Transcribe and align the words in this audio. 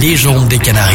légende 0.00 0.48
des 0.48 0.58
Canaries. 0.58 0.94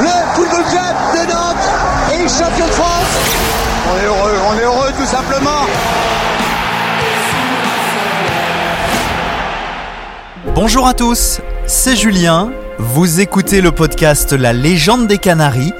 le 0.00 0.34
football 0.34 0.64
club 0.64 0.96
de 1.14 1.32
Nantes 1.32 1.56
est 2.12 2.28
champion 2.28 2.66
de 2.66 2.72
France. 2.72 3.18
On 3.90 3.96
est 3.96 4.06
heureux, 4.06 4.34
on 4.50 4.58
est 4.58 4.64
heureux 4.64 4.92
tout 4.98 5.06
simplement. 5.06 5.66
Bonjour 10.54 10.88
à 10.88 10.94
tous, 10.94 11.40
c'est 11.66 11.94
Julien. 11.94 12.50
Vous 12.78 13.20
écoutez 13.20 13.60
le 13.60 13.70
podcast 13.70 14.32
La 14.32 14.52
légende 14.52 15.06
des 15.06 15.18
Canaries 15.18 15.72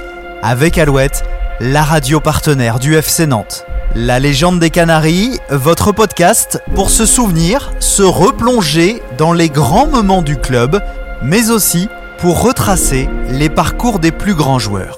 avec 0.42 0.78
Alouette, 0.78 1.24
la 1.58 1.82
radio 1.82 2.20
partenaire 2.20 2.78
du 2.78 2.94
FC 2.94 3.26
Nantes. 3.26 3.66
La 4.00 4.20
légende 4.20 4.60
des 4.60 4.70
Canaries, 4.70 5.40
votre 5.50 5.90
podcast 5.90 6.62
pour 6.76 6.88
se 6.88 7.04
souvenir, 7.04 7.72
se 7.80 8.04
replonger 8.04 9.02
dans 9.18 9.32
les 9.32 9.48
grands 9.48 9.88
moments 9.88 10.22
du 10.22 10.36
club, 10.36 10.80
mais 11.20 11.50
aussi 11.50 11.88
pour 12.18 12.40
retracer 12.40 13.08
les 13.28 13.48
parcours 13.48 13.98
des 13.98 14.12
plus 14.12 14.36
grands 14.36 14.60
joueurs. 14.60 14.96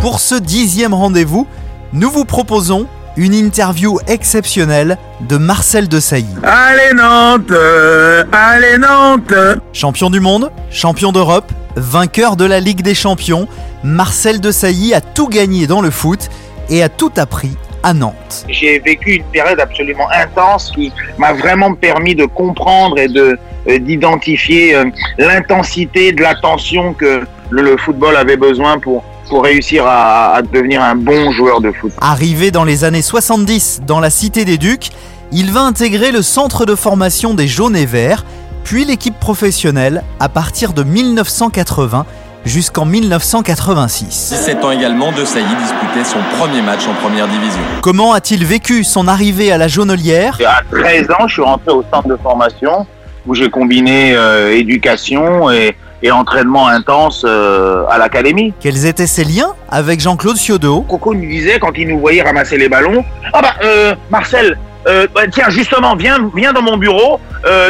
Pour 0.00 0.20
ce 0.20 0.36
dixième 0.36 0.94
rendez-vous, 0.94 1.48
nous 1.92 2.10
vous 2.12 2.24
proposons 2.24 2.86
une 3.18 3.34
interview 3.34 3.98
exceptionnelle 4.06 4.96
de 5.20 5.36
Marcel 5.36 5.88
Desailly. 5.88 6.26
Allez 6.44 6.94
Nantes 6.94 7.50
euh, 7.50 8.24
Allez 8.32 8.78
Nantes 8.78 9.34
Champion 9.72 10.08
du 10.08 10.20
monde, 10.20 10.50
champion 10.70 11.10
d'Europe, 11.10 11.50
vainqueur 11.74 12.36
de 12.36 12.44
la 12.44 12.60
Ligue 12.60 12.82
des 12.82 12.94
Champions, 12.94 13.48
Marcel 13.82 14.40
Desailly 14.40 14.94
a 14.94 15.00
tout 15.00 15.28
gagné 15.28 15.66
dans 15.66 15.80
le 15.80 15.90
foot 15.90 16.30
et 16.70 16.80
a 16.82 16.88
tout 16.88 17.10
appris 17.16 17.56
à 17.82 17.92
Nantes. 17.92 18.46
J'ai 18.48 18.78
vécu 18.78 19.16
une 19.16 19.24
période 19.24 19.58
absolument 19.58 20.08
intense 20.10 20.70
qui 20.70 20.92
m'a 21.18 21.32
vraiment 21.32 21.74
permis 21.74 22.14
de 22.14 22.24
comprendre 22.24 22.98
et 22.98 23.08
de 23.08 23.36
euh, 23.68 23.78
d'identifier 23.80 24.76
euh, 24.76 24.84
l'intensité 25.18 26.12
de 26.12 26.22
l'attention 26.22 26.94
que 26.94 27.24
le, 27.50 27.62
le 27.62 27.76
football 27.76 28.16
avait 28.16 28.36
besoin 28.36 28.78
pour 28.78 29.02
pour 29.28 29.44
réussir 29.44 29.86
à, 29.86 30.34
à 30.34 30.42
devenir 30.42 30.82
un 30.82 30.94
bon 30.94 31.30
joueur 31.32 31.60
de 31.60 31.70
foot. 31.72 31.92
Arrivé 32.00 32.50
dans 32.50 32.64
les 32.64 32.84
années 32.84 33.02
70 33.02 33.82
dans 33.86 34.00
la 34.00 34.10
Cité 34.10 34.44
des 34.44 34.58
Ducs, 34.58 34.90
il 35.32 35.52
va 35.52 35.60
intégrer 35.60 36.10
le 36.10 36.22
centre 36.22 36.64
de 36.64 36.74
formation 36.74 37.34
des 37.34 37.46
Jaunes 37.46 37.76
et 37.76 37.86
Verts, 37.86 38.24
puis 38.64 38.84
l'équipe 38.84 39.18
professionnelle 39.18 40.02
à 40.20 40.28
partir 40.28 40.72
de 40.72 40.82
1980 40.82 42.06
jusqu'en 42.44 42.84
1986. 42.84 44.30
17 44.30 44.64
ans 44.64 44.70
également, 44.70 45.12
De 45.12 45.24
Sailly 45.24 45.46
disputait 45.46 46.04
son 46.04 46.18
premier 46.38 46.62
match 46.62 46.86
en 46.88 46.94
première 46.94 47.28
division. 47.28 47.60
Comment 47.82 48.12
a-t-il 48.12 48.44
vécu 48.44 48.84
son 48.84 49.06
arrivée 49.06 49.52
à 49.52 49.58
la 49.58 49.68
Jaunelière? 49.68 50.38
À 50.46 50.62
13 50.70 51.10
ans, 51.10 51.28
je 51.28 51.34
suis 51.34 51.42
rentré 51.42 51.70
au 51.72 51.84
centre 51.92 52.08
de 52.08 52.16
formation 52.16 52.86
où 53.26 53.34
j'ai 53.34 53.50
combiné 53.50 54.16
euh, 54.16 54.56
éducation 54.56 55.50
et, 55.50 55.76
et 56.02 56.10
entraînement 56.10 56.68
intense 56.68 57.24
euh, 57.26 57.84
à 57.90 57.98
l'académie. 57.98 58.52
Quels 58.60 58.86
étaient 58.86 59.06
ses 59.06 59.24
liens 59.24 59.54
avec 59.68 60.00
Jean-Claude 60.00 60.36
Ciodo 60.36 60.82
Coco 60.82 61.14
nous 61.14 61.26
disait 61.26 61.58
quand 61.58 61.72
il 61.76 61.88
nous 61.88 61.98
voyait 61.98 62.22
ramasser 62.22 62.56
les 62.56 62.68
ballons, 62.68 63.04
ah 63.32 63.42
bah 63.42 63.54
euh, 63.64 63.94
Marcel, 64.10 64.58
euh, 64.86 65.06
bah, 65.14 65.22
tiens 65.30 65.50
justement 65.50 65.96
viens 65.96 66.30
viens 66.34 66.52
dans 66.52 66.62
mon 66.62 66.76
bureau, 66.76 67.20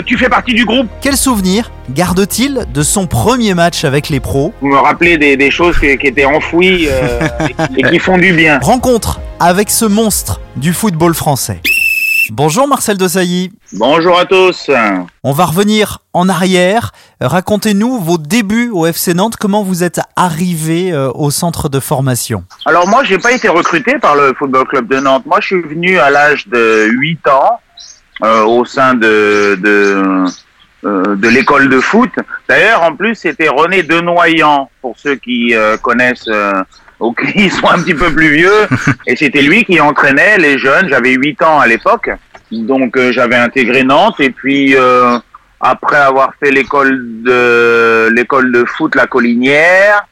tu 0.07 0.17
fais 0.17 0.29
partie 0.29 0.55
du 0.55 0.65
groupe. 0.65 0.89
Quels 1.01 1.17
souvenirs 1.17 1.71
garde-t-il 1.91 2.67
de 2.73 2.83
son 2.83 3.07
premier 3.07 3.55
match 3.55 3.85
avec 3.85 4.09
les 4.09 4.21
pros 4.21 4.53
Vous 4.61 4.69
me 4.69 4.77
rappelez 4.77 5.19
des, 5.19 5.37
des 5.37 5.51
choses 5.51 5.79
qui, 5.79 5.97
qui 5.99 6.07
étaient 6.09 6.25
enfouies 6.25 6.89
et 7.77 7.83
qui 7.83 7.99
font 7.99 8.19
du 8.19 8.33
bien. 8.33 8.59
Rencontre 8.61 9.21
avec 9.41 9.71
ce 9.71 9.85
monstre 9.85 10.41
du 10.57 10.73
football 10.73 11.15
français. 11.15 11.61
Bonjour 12.31 12.69
Marcel 12.69 12.97
Desailly. 12.99 13.51
Bonjour 13.73 14.19
à 14.19 14.25
tous. 14.27 14.71
On 15.23 15.33
va 15.33 15.47
revenir 15.47 16.01
en 16.13 16.29
arrière. 16.29 16.93
Racontez-nous 17.21 17.99
vos 17.99 18.19
débuts 18.19 18.71
au 18.71 18.87
FC 18.87 19.15
Nantes. 19.15 19.37
Comment 19.37 19.63
vous 19.63 19.83
êtes 19.83 20.01
arrivé 20.15 20.93
euh, 20.93 21.11
au 21.15 21.31
centre 21.31 21.69
de 21.69 21.81
formation? 21.81 22.45
Alors 22.67 22.87
moi, 22.87 23.03
j'ai 23.05 23.19
pas 23.19 23.33
été 23.33 23.49
recruté 23.49 23.99
par 23.99 24.15
le 24.15 24.35
Football 24.35 24.67
Club 24.67 24.89
de 24.89 25.01
Nantes. 25.01 25.25
Moi, 25.27 25.39
je 25.41 25.47
suis 25.47 25.63
venu 25.63 25.99
à 25.99 26.11
l'âge 26.11 26.47
de 26.49 26.89
8 26.91 27.29
ans 27.29 27.61
euh, 28.23 28.45
au 28.45 28.65
sein 28.65 28.95
de 28.95 29.59
de, 29.63 30.27
euh, 30.85 31.17
de 31.17 31.29
l'école 31.29 31.69
de 31.69 31.81
foot. 31.81 32.11
D'ailleurs, 32.49 32.83
en 32.83 32.95
plus, 32.95 33.17
c'était 33.17 33.49
René 33.49 33.83
Denoyant 33.83 34.71
pour 34.81 34.97
ceux 34.97 35.17
qui 35.17 35.55
euh, 35.55 35.77
connaissent 35.77 36.29
euh, 36.29 36.53
ou 37.01 37.13
qui 37.13 37.51
sont 37.51 37.69
un 37.69 37.83
petit 37.83 37.95
peu 37.95 38.13
plus 38.13 38.31
vieux. 38.31 38.69
Et 39.07 39.17
c'était 39.17 39.43
lui 39.43 39.65
qui 39.65 39.81
entraînait 39.81 40.39
les 40.39 40.59
jeunes. 40.59 40.89
J'avais 40.89 41.13
8 41.13 41.43
ans 41.43 41.61
à 41.61 41.67
l'époque, 41.67 42.11
donc 42.51 42.97
euh, 42.97 43.13
j'avais 43.13 43.37
intégré 43.37 43.85
Nantes. 43.85 44.21
Et 44.21 44.31
puis 44.31 44.75
euh, 44.77 45.19
après 45.61 45.97
avoir 45.97 46.33
fait 46.43 46.51
l'école 46.51 47.23
de 47.23 48.09
l'école 48.13 48.53
de 48.53 48.65
foot 48.65 48.95
La 48.95 49.07
Collinière. 49.07 50.07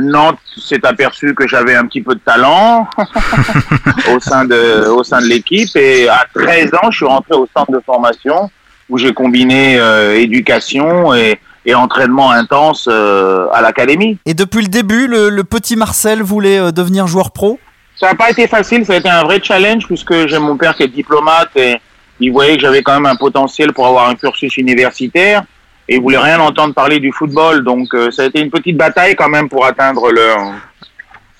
Nantes 0.00 0.38
s'est 0.56 0.84
aperçu 0.86 1.34
que 1.34 1.48
j'avais 1.48 1.74
un 1.74 1.84
petit 1.86 2.02
peu 2.02 2.14
de 2.14 2.20
talent 2.20 2.88
au 4.14 4.20
sein 4.20 4.44
de 4.44 4.86
au 4.88 5.02
sein 5.02 5.20
de 5.20 5.26
l'équipe 5.26 5.74
et 5.74 6.08
à 6.08 6.24
13 6.34 6.74
ans, 6.74 6.90
je 6.90 6.98
suis 6.98 7.06
rentré 7.06 7.34
au 7.34 7.48
centre 7.56 7.72
de 7.72 7.80
formation 7.84 8.50
où 8.88 8.98
j'ai 8.98 9.12
combiné 9.12 9.78
euh, 9.78 10.14
éducation 10.14 11.14
et, 11.14 11.38
et 11.68 11.74
entraînement 11.74 12.30
intense 12.30 12.88
euh, 12.90 13.46
à 13.52 13.60
l'académie. 13.60 14.16
Et 14.24 14.34
depuis 14.42 14.62
le 14.62 14.68
début, 14.68 15.06
le, 15.06 15.28
le 15.28 15.44
petit 15.44 15.76
Marcel 15.76 16.22
voulait 16.22 16.58
euh, 16.58 16.70
devenir 16.72 17.06
joueur 17.06 17.30
pro? 17.30 17.60
Ça 18.00 18.06
n'a 18.08 18.14
pas 18.14 18.30
été 18.30 18.46
facile, 18.46 18.86
ça 18.86 18.94
a 18.94 18.96
été 18.96 19.10
un 19.10 19.24
vrai 19.28 19.38
challenge 19.42 19.86
puisque 19.86 20.14
j'ai 20.28 20.38
mon 20.38 20.56
père 20.56 20.74
qui 20.76 20.84
est 20.84 20.88
diplomate 20.88 21.50
et 21.56 21.72
il 22.20 22.32
voyait 22.32 22.54
que 22.56 22.62
j'avais 22.62 22.82
quand 22.82 22.94
même 22.94 23.06
un 23.06 23.16
potentiel 23.16 23.72
pour 23.74 23.86
avoir 23.86 24.08
un 24.08 24.14
cursus 24.14 24.56
universitaire 24.56 25.42
et 25.88 25.96
il 25.96 26.00
voulait 26.00 26.24
rien 26.30 26.40
entendre 26.40 26.72
parler 26.72 27.00
du 27.00 27.12
football. 27.12 27.62
Donc 27.64 27.88
euh, 27.92 28.10
ça 28.10 28.22
a 28.22 28.26
été 28.26 28.40
une 28.40 28.50
petite 28.50 28.78
bataille 28.78 29.14
quand 29.14 29.28
même 29.28 29.48
pour 29.50 29.66
atteindre 29.66 30.10
le 30.10 30.28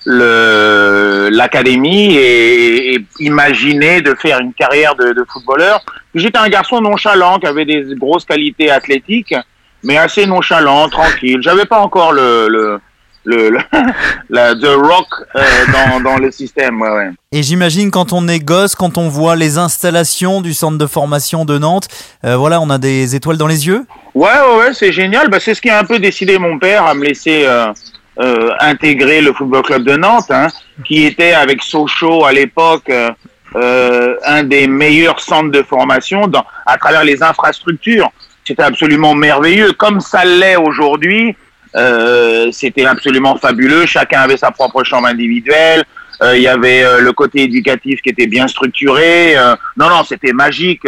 le 0.05 1.29
l'académie 1.31 2.15
et, 2.15 2.93
et 2.93 3.05
imaginer 3.19 4.01
de 4.01 4.13
faire 4.23 4.39
une 4.39 4.53
carrière 4.53 4.93
de, 4.95 5.07
de 5.19 5.23
footballeur. 5.31 5.81
J'étais 6.13 6.37
un 6.37 6.49
garçon 6.49 6.81
nonchalant 6.81 7.39
qui 7.39 7.47
avait 7.47 7.65
des 7.65 7.81
grosses 7.95 8.25
qualités 8.25 8.69
athlétiques, 8.69 9.35
mais 9.83 9.97
assez 9.97 10.25
nonchalant, 10.25 10.89
tranquille. 10.89 11.39
J'avais 11.41 11.65
pas 11.65 11.79
encore 11.79 12.11
le 12.13 12.47
le 12.49 12.79
le, 13.25 13.49
le 13.49 13.59
la 14.29 14.55
the 14.55 14.65
rock 14.65 15.07
euh, 15.35 15.41
dans 15.73 15.99
dans 16.01 16.17
le 16.17 16.31
système. 16.31 16.81
Ouais, 16.81 16.89
ouais. 16.89 17.09
Et 17.31 17.43
j'imagine 17.43 17.91
quand 17.91 18.13
on 18.13 18.27
est 18.27 18.39
gosse, 18.39 18.75
quand 18.75 18.97
on 18.97 19.09
voit 19.09 19.35
les 19.35 19.57
installations 19.57 20.41
du 20.41 20.53
centre 20.53 20.77
de 20.77 20.87
formation 20.87 21.45
de 21.45 21.57
Nantes, 21.57 21.87
euh, 22.25 22.37
voilà, 22.37 22.61
on 22.61 22.69
a 22.69 22.77
des 22.77 23.15
étoiles 23.15 23.37
dans 23.37 23.47
les 23.47 23.67
yeux. 23.67 23.85
Ouais, 24.15 24.29
ouais, 24.29 24.57
ouais, 24.59 24.73
c'est 24.73 24.91
génial. 24.91 25.29
Bah, 25.29 25.39
c'est 25.39 25.53
ce 25.53 25.61
qui 25.61 25.69
a 25.69 25.79
un 25.79 25.83
peu 25.83 25.99
décidé 25.99 26.39
mon 26.39 26.57
père 26.57 26.85
à 26.85 26.93
me 26.93 27.05
laisser 27.05 27.43
euh, 27.45 27.71
euh, 28.19 28.51
intégrer 28.59 29.21
le 29.21 29.31
football 29.33 29.63
club 29.63 29.83
de 29.83 29.95
Nantes, 29.95 30.29
hein, 30.29 30.47
qui 30.85 31.05
était 31.05 31.33
avec 31.33 31.61
Sochaux 31.61 32.25
à 32.25 32.33
l'époque 32.33 32.89
euh, 32.89 33.11
euh, 33.55 34.15
un 34.25 34.43
des 34.43 34.67
meilleurs 34.67 35.19
centres 35.19 35.51
de 35.51 35.63
formation 35.63 36.27
dans, 36.27 36.45
à 36.65 36.77
travers 36.77 37.03
les 37.03 37.23
infrastructures. 37.23 38.09
C'était 38.49 38.63
absolument 38.63 39.13
merveilleux, 39.13 39.73
comme 39.73 39.99
ça 39.99 40.25
l'est 40.25 40.55
aujourd'hui. 40.55 41.35
Euh, 41.75 42.51
c'était 42.51 42.85
absolument 42.85 43.37
fabuleux. 43.37 43.85
Chacun 43.85 44.21
avait 44.21 44.37
sa 44.37 44.49
propre 44.49 44.83
chambre 44.83 45.05
individuelle. 45.05 45.83
Euh, 46.23 46.35
Il 46.35 46.41
y 46.41 46.47
avait 46.47 46.83
euh, 46.83 46.99
le 46.99 47.13
côté 47.13 47.43
éducatif 47.43 48.01
qui 48.01 48.09
était 48.09 48.25
bien 48.25 48.47
structuré. 48.47 49.35
Non, 49.77 49.89
non, 49.91 50.03
c'était 50.03 50.33
magique. 50.33 50.81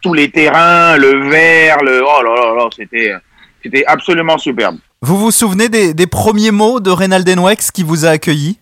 Tous 0.00 0.14
les 0.14 0.30
terrains, 0.30 0.96
le 0.96 1.28
vert, 1.28 1.82
le 1.82 2.02
oh 2.02 2.22
là 2.22 2.34
là 2.34 2.54
là, 2.56 2.68
c'était 2.74 3.12
c'était 3.62 3.84
absolument 3.86 4.38
superbe. 4.38 4.78
Vous 5.02 5.18
vous 5.18 5.30
souvenez 5.30 5.68
des, 5.68 5.92
des 5.92 6.06
premiers 6.06 6.50
mots 6.50 6.80
de 6.80 6.90
Reynald 6.90 7.26
Denwex 7.26 7.70
qui 7.70 7.82
vous 7.82 8.06
a 8.06 8.08
accueilli? 8.08 8.58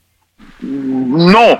Non, 0.61 1.56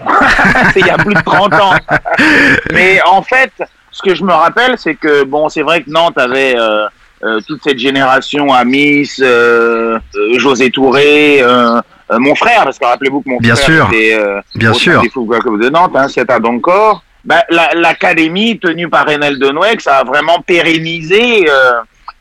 c'est 0.75 0.81
il 0.81 0.87
y 0.87 0.91
a 0.91 0.99
plus 0.99 1.15
de 1.15 1.23
30 1.23 1.55
ans. 1.55 1.75
Mais 2.73 3.01
en 3.07 3.23
fait, 3.23 3.53
ce 3.91 4.03
que 4.03 4.15
je 4.15 4.25
me 4.25 4.33
rappelle, 4.33 4.77
c'est 4.79 4.95
que 4.95 5.25
bon, 5.25 5.49
c'est 5.49 5.63
vrai 5.63 5.83
que 5.83 5.91
Nantes 5.91 6.19
avait 6.19 6.55
euh, 6.59 6.87
euh, 7.25 7.41
toute 7.47 7.63
cette 7.63 7.79
génération 7.79 8.53
Amis, 8.53 9.11
euh, 9.21 9.99
euh, 10.17 10.39
José 10.39 10.71
Touré, 10.71 11.41
euh, 11.43 11.81
mon 12.19 12.35
frère, 12.35 12.65
parce 12.65 12.79
que 12.79 12.85
rappelez-vous 12.85 13.21
que 13.23 13.29
mon 13.31 13.39
Bien 13.39 13.55
frère 13.57 13.87
sûr. 13.87 13.89
était 13.93 14.15
euh, 14.15 14.41
Bien 14.55 14.73
sûr. 14.73 15.01
des 15.03 15.09
de 15.09 15.69
Nantes, 15.71 15.93
hein, 15.95 16.09
c'est 16.09 16.31
à 16.31 16.39
Doncor. 16.39 17.03
Ben, 17.25 17.43
la- 17.51 17.75
l'académie 17.75 18.59
tenue 18.59 18.89
par 18.89 19.07
Renel 19.07 19.39
Denouex 19.39 19.87
a 19.87 20.03
vraiment 20.05 20.41
pérennisé 20.41 21.47
euh, 21.49 21.73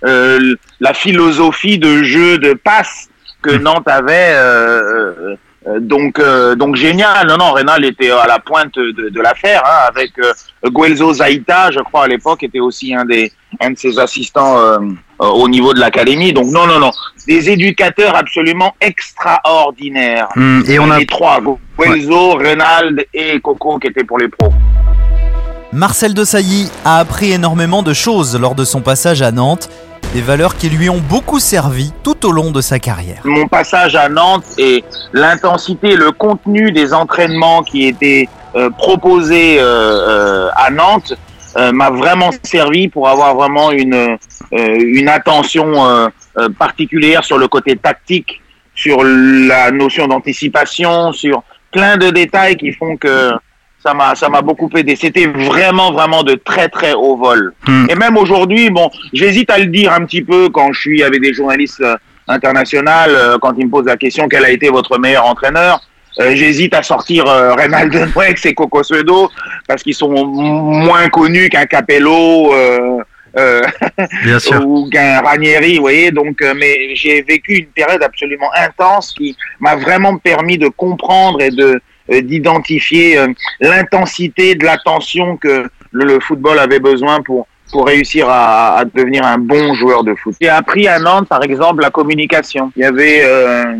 euh, 0.06 0.56
la 0.81 0.94
philosophie 0.94 1.80
de 1.80 2.04
jeu 2.04 2.38
de 2.38 2.54
passe 2.54 3.07
que 3.42 3.51
Nantes 3.51 3.88
avait. 3.88 4.33
Euh, 5.67 5.79
donc, 5.79 6.19
euh, 6.19 6.56
donc 6.56 6.75
génial. 6.75 7.27
Non, 7.27 7.38
non, 7.38 7.51
Rénal 7.51 7.83
était 7.85 8.11
à 8.11 8.27
la 8.27 8.39
pointe 8.39 8.75
de, 8.75 9.09
de 9.09 9.21
l'affaire, 9.21 9.61
hein, 9.65 9.89
avec 9.89 10.11
euh, 10.19 10.31
Guelzo 10.69 11.13
Zaita, 11.13 11.71
je 11.71 11.79
crois 11.79 12.03
à 12.03 12.07
l'époque, 12.07 12.44
était 12.44 12.59
aussi 12.59 12.94
un 12.94 13.06
des 13.06 13.31
un 13.59 13.71
de 13.71 13.77
ses 13.77 13.97
assistants 14.00 14.57
euh, 14.59 14.77
au 15.19 15.50
niveau 15.50 15.73
de 15.73 15.79
l'académie. 15.79 16.33
Donc 16.33 16.47
non, 16.47 16.67
non, 16.67 16.79
non, 16.79 16.91
des 17.27 17.50
éducateurs 17.50 18.15
absolument 18.15 18.75
extraordinaires. 18.79 20.29
Hum, 20.35 20.63
et 20.67 20.79
on 20.79 20.89
a 20.91 21.00
les 21.00 21.06
trois, 21.06 21.41
Guelzo, 21.77 22.35
Reynald 22.35 23.05
et 23.13 23.39
Coco 23.39 23.79
qui 23.79 23.88
étaient 23.88 24.03
pour 24.03 24.19
les 24.19 24.27
pros. 24.27 24.53
Marcel 25.71 26.13
Desailly 26.13 26.69
a 26.83 26.97
appris 26.97 27.31
énormément 27.31 27.83
de 27.83 27.94
choses 27.94 28.39
lors 28.39 28.55
de 28.55 28.65
son 28.65 28.81
passage 28.81 29.21
à 29.21 29.31
Nantes, 29.31 29.69
des 30.13 30.22
valeurs 30.22 30.56
qui 30.57 30.69
lui 30.69 30.90
ont 30.90 31.00
beaucoup 31.00 31.40
servi 31.40 31.92
tout 32.04 32.25
au 32.25 32.31
long 32.31 32.51
de 32.51 32.62
sa 32.62 32.80
carrière. 32.80 33.22
Mon 33.25 33.48
passage 33.48 33.96
à 33.96 34.10
Nantes 34.10 34.46
et 34.57 34.84
l'intensité, 35.13 35.96
le 35.96 36.12
contenu 36.12 36.72
des 36.72 36.94
entraînements 36.94 37.63
qui 37.63 37.88
étaient 37.88 38.28
euh, 38.56 38.69
proposés 38.72 39.60
euh, 39.60 39.63
euh, 39.63 40.50
à 40.56 40.72
Nantes 40.72 41.13
m'a 41.74 41.90
vraiment 41.90 42.30
servi 42.44 42.88
pour 42.88 43.10
avoir 43.10 43.36
vraiment 43.36 43.72
une, 43.72 44.18
une 44.51 45.10
attention 45.10 46.10
particulière 46.57 47.24
sur 47.24 47.40
le 47.40 47.48
côté 47.48 47.75
tactique, 47.75 48.40
sur 48.75 49.04
la 49.04 49.72
notion 49.72 50.07
d'anticipation, 50.07 51.12
sur 51.12 51.44
plein 51.72 51.98
de 51.98 52.12
détails 52.12 52.56
qui 52.56 52.72
font 52.72 52.96
que 52.98 53.31
ça 53.83 53.93
m'a 53.93 54.15
ça 54.15 54.29
m'a 54.29 54.41
beaucoup 54.41 54.69
aidé. 54.75 54.95
C'était 54.95 55.27
vraiment 55.27 55.91
vraiment 55.91 56.23
de 56.23 56.35
très 56.35 56.67
très 56.67 56.93
haut 56.93 57.15
vol. 57.15 57.53
Hmm. 57.67 57.85
Et 57.89 57.95
même 57.95 58.17
aujourd'hui, 58.17 58.69
bon, 58.69 58.89
j'hésite 59.13 59.49
à 59.49 59.57
le 59.57 59.67
dire 59.67 59.93
un 59.93 60.05
petit 60.05 60.21
peu 60.21 60.49
quand 60.49 60.71
je 60.73 60.79
suis 60.79 61.03
avec 61.03 61.21
des 61.21 61.33
journalistes 61.33 61.81
euh, 61.81 61.95
internationaux, 62.27 62.91
euh, 63.07 63.37
quand 63.39 63.53
ils 63.57 63.65
me 63.65 63.71
posent 63.71 63.85
la 63.85 63.97
question 63.97 64.27
quel 64.27 64.45
a 64.45 64.51
été 64.51 64.69
votre 64.69 64.97
meilleur 64.99 65.25
entraîneur. 65.25 65.81
Euh, 66.19 66.35
j'hésite 66.35 66.73
à 66.73 66.83
sortir 66.83 67.25
Reynald 67.25 67.95
et 68.45 68.53
Coco 68.53 68.83
Suedo 68.83 69.29
parce 69.67 69.83
qu'ils 69.83 69.93
sont 69.93 70.25
moins 70.25 71.07
connus 71.07 71.49
qu'un 71.49 71.65
Capello 71.65 72.51
euh, 73.37 73.61
Bien 74.23 74.39
sûr. 74.39 74.65
ou 74.65 74.89
qu'un 74.89 75.21
Ranieri, 75.21 75.75
vous 75.75 75.81
voyez. 75.81 76.11
Donc, 76.11 76.43
mais 76.57 76.95
j'ai 76.95 77.21
vécu 77.21 77.53
une 77.57 77.67
période 77.67 78.01
absolument 78.03 78.49
intense 78.55 79.13
qui 79.13 79.37
m'a 79.59 79.75
vraiment 79.75 80.17
permis 80.17 80.57
de 80.57 80.67
comprendre 80.67 81.41
et 81.41 81.51
de 81.51 81.79
d'identifier 82.09 83.17
euh, 83.17 83.27
l'intensité 83.59 84.56
de 84.56 84.65
l'attention 84.65 85.38
que 85.38 85.69
le, 85.91 86.19
football 86.19 86.59
avait 86.59 86.79
besoin 86.79 87.21
pour 87.21 87.47
pour 87.71 87.85
réussir 87.85 88.27
à, 88.27 88.83
devenir 88.95 89.23
un 89.23 89.38
bon 89.38 89.75
joueur 89.75 90.03
de 90.03 90.15
foot. 90.15 90.33
J'ai 90.41 90.50
appris 90.50 90.88
à 90.88 90.97
Nantes, 90.97 91.27
par 91.27 91.44
exemple, 91.44 91.83
la 91.83 91.91
communication. 91.91 92.71
Il 92.75 92.81
y 92.81 92.83
avait, 92.83 93.21
euh, 93.23 93.75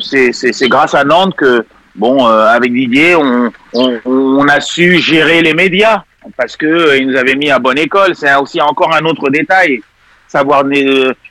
c'est 0.00 0.68
grâce 0.68 0.94
à 0.94 1.04
Nantes 1.04 1.36
que, 1.36 1.66
bon, 1.94 2.24
avec 2.24 2.72
Didier, 2.72 3.16
on, 3.16 3.52
on, 3.74 4.48
a 4.48 4.58
su 4.60 5.00
gérer 5.00 5.42
les 5.42 5.52
médias 5.52 6.02
parce 6.38 6.56
que 6.56 6.98
il 6.98 7.08
nous 7.08 7.16
avait 7.18 7.34
mis 7.34 7.50
à 7.50 7.58
bonne 7.58 7.76
école. 7.76 8.14
C'est 8.14 8.34
aussi 8.36 8.58
encore 8.58 8.94
un 8.94 9.04
autre 9.04 9.28
détail, 9.28 9.82
savoir 10.26 10.64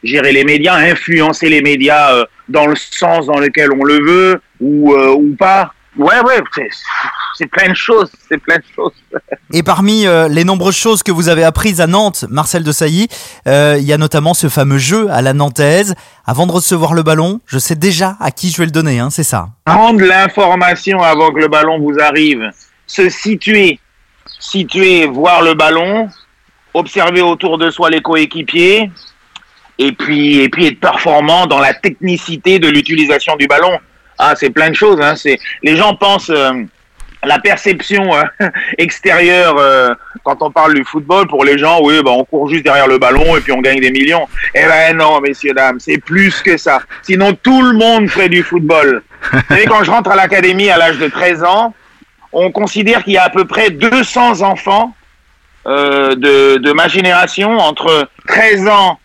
gérer 0.04 0.32
les 0.32 0.44
médias, 0.44 0.76
influencer 0.76 1.50
les 1.50 1.64
médias 1.64 2.24
dans 2.50 2.68
le 2.68 2.76
sens 2.76 3.26
dans 3.26 3.40
lequel 3.40 3.72
on 3.74 3.84
le 3.84 4.00
veut 4.00 4.42
ou 4.62 4.94
ou 4.94 5.36
pas. 5.40 5.74
Ouais, 6.00 6.22
ouais, 6.22 6.42
c'est 7.38 7.48
plein 7.48 7.68
de 7.68 7.76
choses, 7.76 8.10
c'est 8.30 8.38
plein 8.38 8.56
de 8.56 8.64
choses. 8.74 8.94
Et 9.54 9.64
parmi 9.64 10.08
euh, 10.08 10.30
les 10.30 10.46
nombreuses 10.46 10.78
choses 10.78 11.04
que 11.04 11.12
vous 11.12 11.28
avez 11.28 11.44
apprises 11.44 11.82
à 11.82 11.88
Nantes, 11.88 12.24
Marcel 12.30 12.64
de 12.64 12.72
Sailly, 12.72 13.10
euh, 13.48 13.76
il 13.78 13.84
y 13.84 13.92
a 13.92 13.98
notamment 13.98 14.34
ce 14.34 14.48
fameux 14.48 14.78
jeu 14.78 15.12
à 15.12 15.22
la 15.22 15.34
nantaise. 15.34 15.96
Avant 16.26 16.48
de 16.48 16.54
recevoir 16.54 16.94
le 16.94 17.04
ballon, 17.04 17.42
je 17.48 17.60
sais 17.60 17.76
déjà 17.76 18.16
à 18.22 18.32
qui 18.32 18.50
je 18.50 18.60
vais 18.60 18.66
le 18.66 18.72
donner, 18.72 19.00
hein, 19.00 19.10
c'est 19.10 19.26
ça. 19.26 19.50
Prendre 19.66 20.02
l'information 20.02 21.04
avant 21.04 21.34
que 21.34 21.40
le 21.40 21.50
ballon 21.50 21.82
vous 21.82 22.00
arrive, 22.00 22.50
se 22.88 23.10
situer, 23.10 23.82
situer, 24.40 25.06
voir 25.06 25.42
le 25.42 25.54
ballon, 25.54 26.08
observer 26.74 27.22
autour 27.22 27.58
de 27.58 27.72
soi 27.72 27.90
les 27.90 28.00
coéquipiers, 28.00 28.90
et 29.78 29.92
puis, 29.92 30.40
et 30.40 30.48
puis 30.48 30.68
être 30.68 30.80
performant 30.80 31.46
dans 31.46 31.60
la 31.60 31.74
technicité 31.74 32.58
de 32.58 32.70
l'utilisation 32.70 33.36
du 33.36 33.48
ballon. 33.48 33.80
Ah, 34.20 34.34
c'est 34.36 34.50
plein 34.50 34.70
de 34.70 34.76
choses. 34.76 35.00
Hein. 35.02 35.16
C'est 35.16 35.40
les 35.64 35.78
gens 35.78 35.96
pensent 35.96 36.30
euh, 36.30 36.52
la 37.24 37.40
perception 37.40 38.14
euh, 38.14 38.24
extérieure 38.78 39.56
euh, 39.58 39.94
quand 40.24 40.42
on 40.42 40.52
parle 40.52 40.74
du 40.74 40.84
football 40.84 41.26
pour 41.28 41.46
les 41.46 41.58
gens. 41.58 41.80
Oui, 41.82 42.02
bah, 42.04 42.12
on 42.12 42.26
court 42.26 42.50
juste 42.50 42.66
derrière 42.66 42.88
le 42.88 42.98
ballon 42.98 43.38
et 43.38 43.40
puis 43.40 43.54
on 43.54 43.62
gagne 43.62 43.80
des 43.80 43.92
millions. 43.92 44.28
Eh 44.54 44.66
ben 44.66 44.98
non, 44.98 45.22
messieurs 45.22 45.54
dames, 45.54 45.80
c'est 45.80 46.00
plus 46.00 46.42
que 46.42 46.58
ça. 46.58 46.82
Sinon, 47.02 47.34
tout 47.34 47.62
le 47.62 47.78
monde 47.78 48.10
ferait 48.10 48.28
du 48.28 48.44
football. 48.44 49.04
Vous 49.32 49.40
savez, 49.48 49.66
quand 49.66 49.86
je 49.86 49.92
rentre 49.92 50.12
à 50.12 50.16
l'académie 50.18 50.70
à 50.70 50.78
l'âge 50.78 50.98
de 50.98 51.08
13 51.08 51.46
ans, 51.46 51.74
on 52.34 52.52
considère 52.52 53.06
qu'il 53.06 53.14
y 53.14 53.18
a 53.18 53.24
à 53.24 53.30
peu 53.30 53.46
près 53.46 53.70
200 53.70 54.42
enfants 54.42 54.94
de, 55.66 56.58
de 56.58 56.72
ma 56.72 56.88
génération 56.88 57.58
entre 57.58 58.10
13 58.28 58.68
ans 58.68 59.00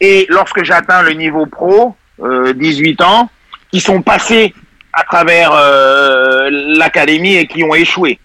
et 0.00 0.26
lorsque 0.28 0.64
j'atteins 0.64 1.02
le 1.02 1.12
niveau 1.12 1.46
pro, 1.46 1.94
18 2.18 3.00
ans 3.02 3.30
qui 3.70 3.80
sont 3.80 4.02
passés 4.02 4.54
à 4.92 5.04
travers 5.04 5.52
euh, 5.52 6.48
l'académie 6.50 7.36
et 7.36 7.46
qui 7.46 7.62
ont 7.64 7.74
échoué. 7.74 8.18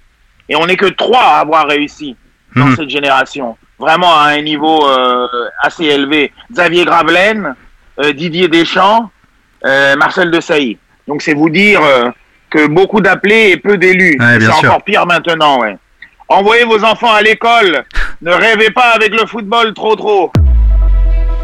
Et 0.50 0.56
on 0.56 0.66
n'est 0.66 0.78
que 0.78 0.88
trois 0.88 1.22
à 1.22 1.40
avoir 1.40 1.68
réussi 1.68 2.16
dans 2.56 2.66
mhm. 2.66 2.76
cette 2.76 2.90
génération, 2.90 3.58
vraiment 3.80 4.18
à 4.18 4.30
un 4.30 4.42
niveau 4.42 4.88
euh, 4.88 5.28
assez 5.62 5.86
élevé. 5.86 6.32
Xavier 6.52 6.86
Gravelaine, 6.86 7.56
euh, 8.00 8.14
Didier 8.14 8.48
Deschamps, 8.48 9.10
Marcel 9.98 10.30
Desailly. 10.30 10.78
Donc 11.08 11.24
c'est 11.24 11.34
vous 11.34 11.50
dire 11.50 11.82
que 12.52 12.68
beaucoup 12.68 13.02
d'appelés 13.02 13.50
et 13.52 13.58
peu 13.58 13.78
d'élus. 13.78 14.16
c'est 14.40 14.48
encore 14.48 14.84
pire 14.84 15.08
maintenant. 15.08 15.60
Ouais. 15.60 15.76
Envoyez 16.28 16.66
vos 16.66 16.84
enfants 16.84 17.12
à 17.12 17.24
l'école. 17.24 17.84
Ne 18.22 18.32
rêvez 18.32 18.70
pas 18.70 18.92
avec 18.94 19.12
le 19.12 19.26
football 19.26 19.74
trop 19.74 19.96
trop. 19.96 20.32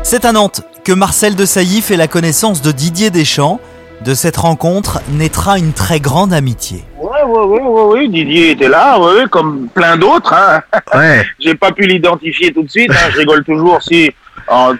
C'est 0.03 0.23
à 0.23 0.31
Nantes 0.31 0.61
que 0.83 0.91
Marcel 0.91 1.35
Desailly 1.35 1.81
fait 1.81 1.97
la 1.97 2.07
connaissance 2.07 2.61
de 2.61 2.71
Didier 2.71 3.09
Deschamps. 3.09 3.59
De 4.03 4.15
cette 4.15 4.37
rencontre 4.37 4.99
naîtra 5.11 5.59
une 5.59 5.73
très 5.73 5.99
grande 5.99 6.33
amitié. 6.33 6.83
Ouais, 6.99 7.21
ouais, 7.23 7.43
ouais, 7.43 7.61
ouais, 7.61 7.83
ouais. 7.83 8.07
Didier 8.07 8.51
était 8.51 8.67
là, 8.67 8.99
ouais, 8.99 9.25
comme 9.29 9.67
plein 9.67 9.95
d'autres. 9.95 10.33
Hein. 10.33 10.61
Ouais. 10.95 11.23
J'ai 11.39 11.53
pas 11.55 11.71
pu 11.71 11.83
l'identifier 11.83 12.51
tout 12.51 12.63
de 12.63 12.69
suite. 12.69 12.91
Hein. 12.91 13.11
Je 13.11 13.19
rigole 13.19 13.43
toujours 13.43 13.81
si, 13.81 14.11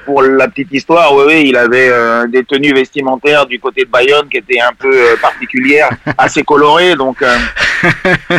pour 0.06 0.24
la 0.24 0.48
petite 0.48 0.72
histoire, 0.72 1.14
ouais, 1.14 1.44
il 1.44 1.56
avait 1.56 1.90
euh, 1.90 2.28
des 2.28 2.44
tenues 2.44 2.74
vestimentaires 2.74 3.46
du 3.46 3.60
côté 3.60 3.86
de 3.86 3.90
Bayonne 3.90 4.28
qui 4.28 4.38
étaient 4.38 4.60
un 4.60 4.74
peu 4.78 4.92
euh, 4.92 5.16
particulières, 5.22 5.90
assez 6.18 6.44
colorées. 6.44 6.96
Donc, 6.96 7.22
euh, 7.22 7.38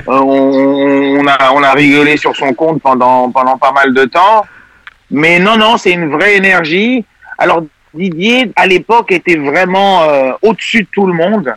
on, 0.07 1.27
a, 1.27 1.53
on 1.53 1.63
a 1.63 1.73
rigolé 1.73 2.17
sur 2.17 2.35
son 2.37 2.53
compte 2.53 2.83
pendant, 2.83 3.31
pendant 3.31 3.57
pas 3.57 3.73
mal 3.73 3.95
de 3.95 4.05
temps. 4.05 4.45
Mais 5.11 5.39
non, 5.39 5.57
non, 5.57 5.77
c'est 5.77 5.93
une 5.93 6.11
vraie 6.11 6.37
énergie. 6.37 7.05
Alors, 7.39 7.63
Didier, 7.95 8.51
à 8.57 8.67
l'époque, 8.67 9.13
était 9.13 9.37
vraiment 9.37 10.03
euh, 10.03 10.33
au-dessus 10.43 10.83
de 10.83 10.89
tout 10.91 11.07
le 11.07 11.13
monde. 11.13 11.55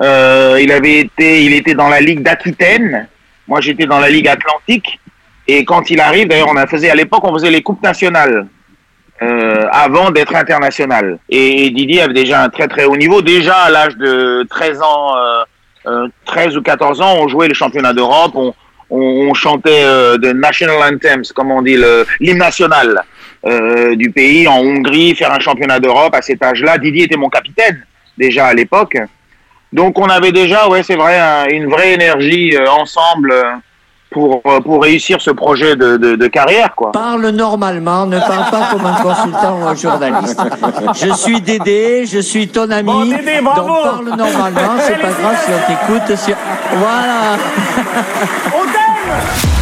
Euh, 0.00 0.58
il 0.60 0.72
avait 0.72 1.00
été, 1.00 1.44
il 1.44 1.54
était 1.54 1.74
dans 1.74 1.88
la 1.88 2.00
ligue 2.00 2.22
d'Aquitaine. 2.22 3.08
Moi, 3.46 3.60
j'étais 3.60 3.86
dans 3.86 4.00
la 4.00 4.10
ligue 4.10 4.28
Atlantique. 4.28 5.00
Et 5.46 5.64
quand 5.64 5.90
il 5.90 6.00
arrive, 6.00 6.28
d'ailleurs, 6.28 6.48
on 6.50 6.56
a 6.56 6.66
faisait 6.66 6.90
à 6.90 6.94
l'époque, 6.94 7.24
on 7.24 7.32
faisait 7.32 7.50
les 7.50 7.62
coupes 7.62 7.82
nationales 7.82 8.46
euh, 9.22 9.66
avant 9.70 10.10
d'être 10.10 10.34
international. 10.34 11.18
Et, 11.28 11.70
Didier 11.70 12.02
avait 12.02 12.12
déjà 12.12 12.42
un 12.42 12.48
très 12.48 12.68
très 12.68 12.84
haut 12.84 12.96
niveau. 12.96 13.22
Déjà 13.22 13.56
à 13.56 13.70
l'âge 13.70 13.96
de 13.96 14.46
13 14.50 14.82
ans, 14.82 15.14
13 16.26 16.56
ou 16.56 16.62
14 16.62 17.00
ans, 17.00 17.16
on 17.20 17.28
jouait 17.28 17.48
le 17.48 17.54
championnat 17.54 17.94
d'Europe. 17.94 18.32
On, 18.34 18.52
on, 18.90 19.32
chantait 19.32 19.84
de 19.84 20.32
national 20.32 20.94
anthems, 20.94 21.32
comme 21.34 21.50
on 21.50 21.62
dit, 21.62 21.78
l'hymne 22.20 22.38
national. 22.38 23.04
Euh, 23.46 23.94
du 23.94 24.10
pays 24.10 24.48
en 24.48 24.58
Hongrie, 24.58 25.14
faire 25.14 25.32
un 25.32 25.38
championnat 25.38 25.78
d'Europe 25.78 26.14
à 26.14 26.22
cet 26.22 26.42
âge-là. 26.42 26.76
Didier 26.78 27.04
était 27.04 27.16
mon 27.16 27.28
capitaine 27.28 27.84
déjà 28.16 28.46
à 28.46 28.54
l'époque. 28.54 28.96
Donc 29.72 29.98
on 29.98 30.06
avait 30.06 30.32
déjà, 30.32 30.68
ouais, 30.68 30.82
c'est 30.82 30.96
vrai, 30.96 31.46
une 31.52 31.66
vraie 31.66 31.92
énergie 31.92 32.56
euh, 32.56 32.68
ensemble 32.68 33.30
euh, 33.30 33.52
pour, 34.10 34.42
pour 34.42 34.82
réussir 34.82 35.20
ce 35.20 35.30
projet 35.30 35.76
de, 35.76 35.96
de, 35.96 36.26
carrière. 36.26 36.74
Quoi. 36.74 36.90
Parle 36.90 37.28
normalement, 37.28 38.06
ne 38.06 38.18
parle 38.18 38.50
pas 38.50 38.70
comme 38.72 38.86
un 38.86 38.94
consultant 38.94 39.60
ou 39.60 39.66
un 39.66 39.74
journaliste. 39.76 40.40
Je 40.94 41.12
suis 41.12 41.40
Dédé, 41.40 42.06
je 42.06 42.18
suis 42.18 42.48
ton 42.48 42.68
ami. 42.70 42.90
Bon, 42.90 43.04
Dédé, 43.04 43.40
bravo. 43.40 43.68
Donc 43.68 43.82
parle 43.82 44.08
normalement, 44.16 44.80
c'est 44.80 45.00
pas 45.00 45.10
grave 45.10 45.36
si 45.44 45.50
on 45.52 45.96
t'écoute. 45.96 46.34
Voilà. 46.72 47.36
On 48.46 48.64
t'aime 48.64 49.57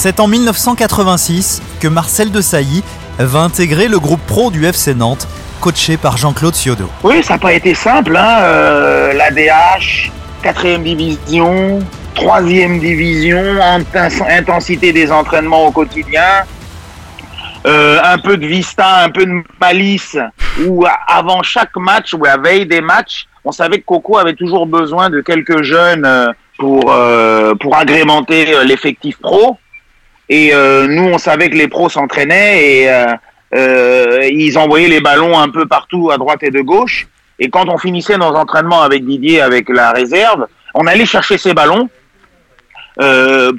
c'est 0.00 0.18
en 0.18 0.28
1986 0.28 1.60
que 1.78 1.86
Marcel 1.86 2.30
Desailly 2.30 2.82
va 3.18 3.40
intégrer 3.40 3.86
le 3.86 3.98
groupe 3.98 4.22
pro 4.26 4.50
du 4.50 4.64
FC 4.64 4.94
Nantes, 4.94 5.28
coaché 5.60 5.98
par 5.98 6.16
Jean-Claude 6.16 6.54
Ciodo. 6.54 6.88
Oui, 7.04 7.22
ça 7.22 7.34
n'a 7.34 7.38
pas 7.38 7.52
été 7.52 7.74
simple. 7.74 8.16
Hein 8.16 8.38
euh, 8.40 9.12
L'ADH, 9.12 10.10
4 10.42 10.78
division, 10.78 11.80
3 12.14 12.40
division, 12.40 13.42
intensité 14.26 14.90
des 14.94 15.12
entraînements 15.12 15.66
au 15.66 15.70
quotidien. 15.70 16.44
Euh, 17.66 17.98
un 18.02 18.16
peu 18.16 18.38
de 18.38 18.46
vista, 18.46 19.04
un 19.04 19.10
peu 19.10 19.26
de 19.26 19.42
malice, 19.60 20.16
où 20.66 20.86
avant 21.08 21.42
chaque 21.42 21.76
match 21.76 22.14
ou 22.14 22.24
à 22.24 22.38
veille 22.38 22.64
des 22.64 22.80
matchs, 22.80 23.26
on 23.44 23.52
savait 23.52 23.80
que 23.80 23.84
Coco 23.84 24.16
avait 24.16 24.32
toujours 24.32 24.66
besoin 24.66 25.10
de 25.10 25.20
quelques 25.20 25.60
jeunes 25.62 26.06
euh, 26.06 26.32
pour 26.58 27.76
agrémenter 27.76 28.64
l'effectif 28.64 29.18
pro. 29.20 29.58
Et 30.30 30.54
euh, 30.54 30.86
nous, 30.86 31.04
on 31.04 31.18
savait 31.18 31.50
que 31.50 31.56
les 31.56 31.68
pros 31.68 31.88
s'entraînaient 31.90 32.64
et 32.64 32.90
euh, 32.90 33.06
euh, 33.54 34.28
ils 34.30 34.56
envoyaient 34.56 34.88
les 34.88 35.00
ballons 35.00 35.38
un 35.38 35.50
peu 35.50 35.66
partout 35.66 36.10
à 36.10 36.16
droite 36.16 36.42
et 36.42 36.50
de 36.50 36.60
gauche. 36.60 37.08
Et 37.38 37.50
quand 37.50 37.68
on 37.68 37.76
finissait 37.76 38.16
nos 38.16 38.26
entraînements 38.36 38.82
avec 38.82 39.04
Didier, 39.04 39.42
avec 39.42 39.68
la 39.68 39.90
réserve, 39.90 40.46
on 40.74 40.86
allait 40.86 41.06
chercher 41.06 41.36
ces 41.36 41.52
ballons 41.52 41.88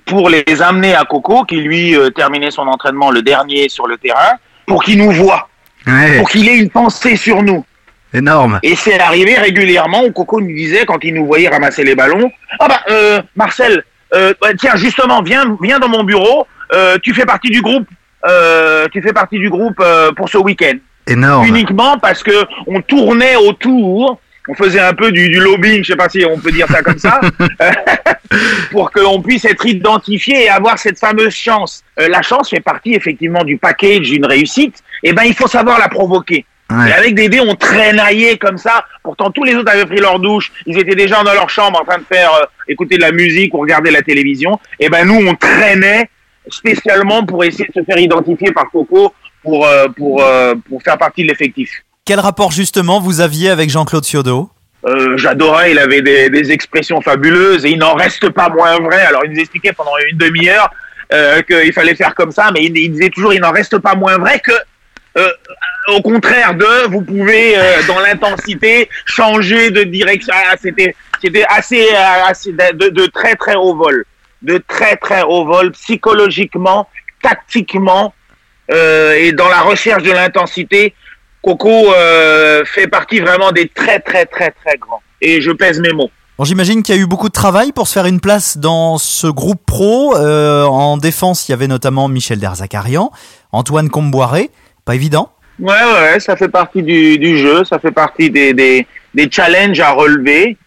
pour 0.06 0.30
les 0.30 0.62
amener 0.62 0.94
à 0.94 1.04
Coco, 1.04 1.46
qui 1.46 1.56
lui 1.56 1.96
terminait 2.16 2.52
son 2.52 2.68
entraînement 2.68 3.10
le 3.10 3.24
dernier 3.24 3.70
sur 3.70 3.88
le 3.88 3.98
terrain, 3.98 4.34
pour 4.68 4.84
qu'il 4.84 5.00
nous 5.00 5.12
Ouais, 5.88 6.18
pour 6.20 6.30
qu'il 6.30 6.48
ait 6.48 6.58
une 6.58 6.70
pensée 6.70 7.16
sur 7.16 7.42
nous. 7.42 7.66
énorme. 8.14 8.60
Et 8.62 8.76
c'est 8.76 9.00
arrivé 9.00 9.36
régulièrement 9.36 10.04
où 10.04 10.12
Coco 10.12 10.40
nous 10.42 10.56
disait, 10.56 10.86
quand 10.86 11.04
il 11.04 11.16
nous 11.16 11.26
voyait 11.26 11.50
ramasser 11.50 11.84
les 11.84 11.96
ballons, 11.96 12.32
ah 12.60 12.68
bah 12.68 12.82
euh, 12.90 13.22
Marcel, 13.36 13.84
euh, 14.14 14.34
bah, 14.42 14.50
tiens 14.58 14.76
justement, 14.76 15.22
viens, 15.22 15.58
viens 15.62 15.80
dans 15.80 15.90
mon 15.90 16.04
bureau, 16.04 16.46
tu 17.02 17.14
fais 17.14 17.26
partie 17.26 17.50
du 17.50 17.62
groupe, 17.62 17.88
euh, 18.26 18.88
tu 18.92 19.02
fais 19.02 19.14
partie 19.14 19.40
du 19.40 19.50
groupe 19.50 19.80
euh, 19.80 20.12
pour 20.12 20.30
ce 20.30 20.38
week-end. 20.38 20.78
Énorme. 21.08 21.48
Uniquement 21.48 21.98
parce 21.98 22.22
que 22.22 22.46
on 22.68 22.82
tournait 22.82 23.36
autour, 23.36 24.20
on 24.48 24.54
faisait 24.54 24.80
un 24.80 24.94
peu 24.94 25.12
du, 25.12 25.30
du 25.30 25.40
lobbying, 25.40 25.84
je 25.84 25.92
sais 25.92 25.96
pas 25.96 26.10
si 26.10 26.24
on 26.26 26.38
peut 26.38 26.52
dire 26.52 26.68
ça 26.68 26.84
comme 26.84 27.00
ça, 27.00 27.20
pour 28.72 28.92
qu'on 28.92 29.22
puisse 29.22 29.46
être 29.46 29.66
identifié 29.66 30.46
et 30.46 30.50
avoir 30.50 30.78
cette 30.78 31.00
fameuse 31.00 31.34
chance. 31.34 31.84
Euh, 32.00 32.08
la 32.08 32.22
chance 32.22 32.50
fait 32.50 32.60
partie 32.60 32.94
effectivement 32.94 33.44
du 33.44 33.58
package 33.58 34.02
d'une 34.02 34.26
réussite. 34.26 34.84
Et 35.04 35.14
ben 35.14 35.24
il 35.24 35.34
faut 35.34 35.48
savoir 35.48 35.80
la 35.80 35.90
provoquer. 35.90 36.46
Ouais. 36.70 36.90
Et 36.90 36.94
avec 36.94 37.16
Dédé, 37.16 37.42
on 37.42 37.56
traînaillait 37.56 38.38
comme 38.38 38.58
ça. 38.58 38.86
Pourtant, 39.04 39.32
tous 39.32 39.44
les 39.44 39.56
autres 39.56 39.72
avaient 39.72 39.86
pris 39.86 40.00
leur 40.00 40.20
douche. 40.20 40.52
Ils 40.68 40.78
étaient 40.78 40.96
déjà 40.96 41.22
dans 41.24 41.34
leur 41.34 41.50
chambre 41.50 41.82
en 41.82 41.84
train 41.84 41.98
de 41.98 42.06
faire 42.06 42.34
euh, 42.36 42.46
écouter 42.68 42.98
de 42.98 43.02
la 43.02 43.12
musique 43.12 43.54
ou 43.56 43.58
regarder 43.58 43.90
la 43.90 44.04
télévision. 44.04 44.60
Et 44.80 44.88
ben 44.88 45.06
nous, 45.06 45.28
on 45.28 45.36
traînait 45.36 46.10
spécialement 46.50 47.26
pour 47.26 47.44
essayer 47.44 47.66
de 47.74 47.74
se 47.82 47.86
faire 47.86 47.98
identifier 48.00 48.52
par 48.52 48.70
Coco 48.72 49.14
pour 49.44 49.66
euh, 49.66 49.88
pour 49.90 50.22
euh, 50.24 50.56
pour 50.70 50.82
faire 50.84 50.98
partie 50.98 51.24
de 51.24 51.28
l'effectif. 51.30 51.70
Quel 52.06 52.20
rapport 52.20 52.52
justement 52.52 53.00
vous 53.00 53.22
aviez 53.22 53.50
avec 53.50 53.70
Jean-Claude 53.70 54.04
Ciodo? 54.04 54.50
Euh, 54.86 55.16
J'adorais. 55.18 55.72
Il 55.72 55.80
avait 55.80 56.02
des, 56.02 56.30
des 56.30 56.52
expressions 56.52 57.00
fabuleuses 57.02 57.66
et 57.66 57.70
il 57.70 57.78
n'en 57.78 57.94
reste 57.94 58.30
pas 58.30 58.50
moins 58.50 58.80
vrai. 58.80 59.02
Alors, 59.02 59.24
il 59.26 59.32
nous 59.32 59.40
expliquait 59.40 59.74
pendant 59.74 59.92
une 60.10 60.18
demi-heure 60.18 60.72
euh, 61.14 61.42
qu'il 61.44 61.72
fallait 61.74 61.94
faire 61.96 62.16
comme 62.16 62.32
ça, 62.32 62.50
mais 62.54 62.64
il, 62.66 62.76
il 62.78 62.92
disait 62.92 63.10
toujours 63.10 63.34
il 63.34 63.42
n'en 63.42 63.52
reste 63.52 63.78
pas 63.78 63.94
moins 63.94 64.18
vrai 64.18 64.40
que 64.40 64.52
euh, 65.18 65.30
au 65.96 66.02
contraire 66.02 66.56
de, 66.56 66.88
vous 66.90 67.02
pouvez 67.02 67.56
euh, 67.58 67.62
dans 67.88 68.00
l'intensité 68.00 68.90
changer 69.06 69.70
de 69.70 69.84
direction. 69.84 70.34
Ah, 70.36 70.56
C'était 70.60 70.96
c'était 71.22 71.46
assez, 71.50 71.84
euh, 71.84 72.26
assez 72.26 72.52
de- 72.52 72.90
de 72.90 73.06
très 73.08 73.36
très 73.36 73.54
haut 73.56 73.76
vol, 73.76 74.04
de 74.42 74.58
très 74.68 74.96
très 74.96 75.24
haut 75.24 75.46
vol 75.46 75.72
psychologiquement, 75.72 76.88
tactiquement 77.22 78.14
euh, 78.72 79.14
et 79.14 79.32
dans 79.32 79.50
la 79.50 79.62
recherche 79.62 80.04
de 80.04 80.12
l'intensité. 80.12 80.94
Coco 81.42 81.94
euh, 81.94 82.64
fait 82.66 82.88
partie 82.88 83.20
vraiment 83.20 83.52
des 83.52 83.68
très 83.68 84.00
très 84.00 84.26
très 84.26 84.52
très 84.52 84.78
grands. 84.78 85.02
Et 85.22 85.42
je 85.42 85.52
pèse 85.52 85.80
mes 85.80 85.92
mots. 85.92 86.12
Bon, 86.38 86.44
j'imagine 86.46 86.82
qu'il 86.82 86.96
y 86.96 86.98
a 86.98 87.02
eu 87.02 87.08
beaucoup 87.08 87.30
de 87.30 87.34
travail 87.34 87.72
pour 87.72 87.88
se 87.88 87.94
faire 87.94 88.06
une 88.06 88.20
place 88.20 88.58
dans 88.58 88.98
ce 88.98 89.28
groupe 89.28 89.62
pro. 89.66 90.16
Euh, 90.16 90.64
en 90.64 90.98
défense, 90.98 91.48
il 91.48 91.52
y 91.52 91.54
avait 91.54 91.68
notamment 91.68 92.08
Michel 92.08 92.40
Derzakarian, 92.40 93.12
Antoine 93.52 93.90
Comboiré. 93.90 94.50
Pas 94.86 94.96
évident. 94.96 95.32
Ouais, 95.60 95.74
ouais, 95.74 96.20
ça 96.20 96.36
fait 96.36 96.48
partie 96.48 96.82
du, 96.82 97.20
du 97.20 97.38
jeu, 97.38 97.64
ça 97.64 97.78
fait 97.78 97.92
partie 97.92 98.32
des, 98.32 98.54
des, 98.54 98.88
des 99.14 99.30
challenges 99.30 99.80
à 99.80 99.92
relever, 99.92 100.58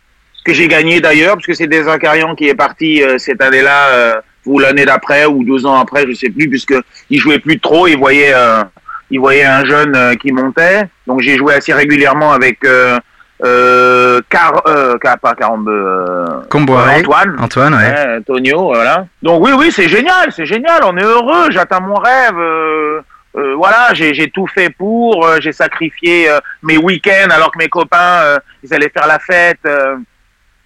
que 0.44 0.52
j'ai 0.52 0.68
gagné 0.68 1.00
d'ailleurs, 1.00 1.34
parce 1.36 1.46
que 1.46 1.54
c'est 1.54 1.66
des 1.66 1.84
Zakarian 1.84 2.34
qui 2.34 2.48
est 2.48 2.54
parti 2.54 3.02
euh, 3.02 3.18
cette 3.18 3.42
année-là, 3.42 3.88
euh, 3.88 4.14
ou 4.46 4.58
l'année 4.58 4.84
d'après, 4.84 5.24
ou 5.26 5.42
deux 5.44 5.64
ans 5.66 5.80
après, 5.80 6.06
je 6.06 6.12
sais 6.12 6.28
plus, 6.30 6.48
puisque 6.48 6.74
il 7.10 7.18
jouait 7.18 7.38
plus 7.38 7.58
trop, 7.58 7.86
il 7.86 7.96
voyait, 7.96 8.32
euh, 8.34 8.62
il 9.10 9.18
voyait 9.20 9.44
un 9.46 9.64
jeune 9.64 9.94
euh, 9.96 10.14
qui 10.14 10.32
montait, 10.32 10.82
donc 11.06 11.20
j'ai 11.20 11.36
joué 11.38 11.54
assez 11.54 11.72
régulièrement 11.72 12.32
avec 12.32 12.62
euh, 12.64 12.98
euh, 13.42 14.20
Car, 14.30 14.62
euh, 14.66 14.96
Car- 14.98 15.18
pas 15.18 15.34
Carambeu, 15.34 15.72
euh, 15.72 16.26
Comboiré. 16.50 17.00
Antoine. 17.00 17.36
Antoine, 17.40 17.74
Ouais, 17.74 18.16
Antonio, 18.18 18.66
voilà. 18.74 19.06
Donc 19.22 19.42
oui, 19.44 19.52
oui, 19.58 19.72
c'est 19.72 19.88
génial, 19.88 20.30
c'est 20.30 20.46
génial. 20.46 20.82
On 20.84 20.96
est 20.96 21.02
heureux. 21.02 21.50
J'atteins 21.50 21.80
mon 21.80 21.94
rêve. 21.96 22.38
euh, 22.38 23.00
euh, 23.36 23.54
voilà, 23.56 23.88
j'ai 23.92 24.30
tout 24.30 24.46
fait 24.46 24.70
pour. 24.70 25.26
euh, 25.26 25.38
j'ai 25.40 25.50
sacrifié 25.52 26.30
euh, 26.30 26.38
mes 26.62 26.76
week-ends 26.78 27.30
alors 27.30 27.50
que 27.50 27.58
mes 27.58 27.68
copains 27.68 28.20
euh, 28.22 28.38
ils 28.62 28.72
allaient 28.72 28.88
faire 28.96 29.08
la 29.08 29.18
fête. 29.18 29.58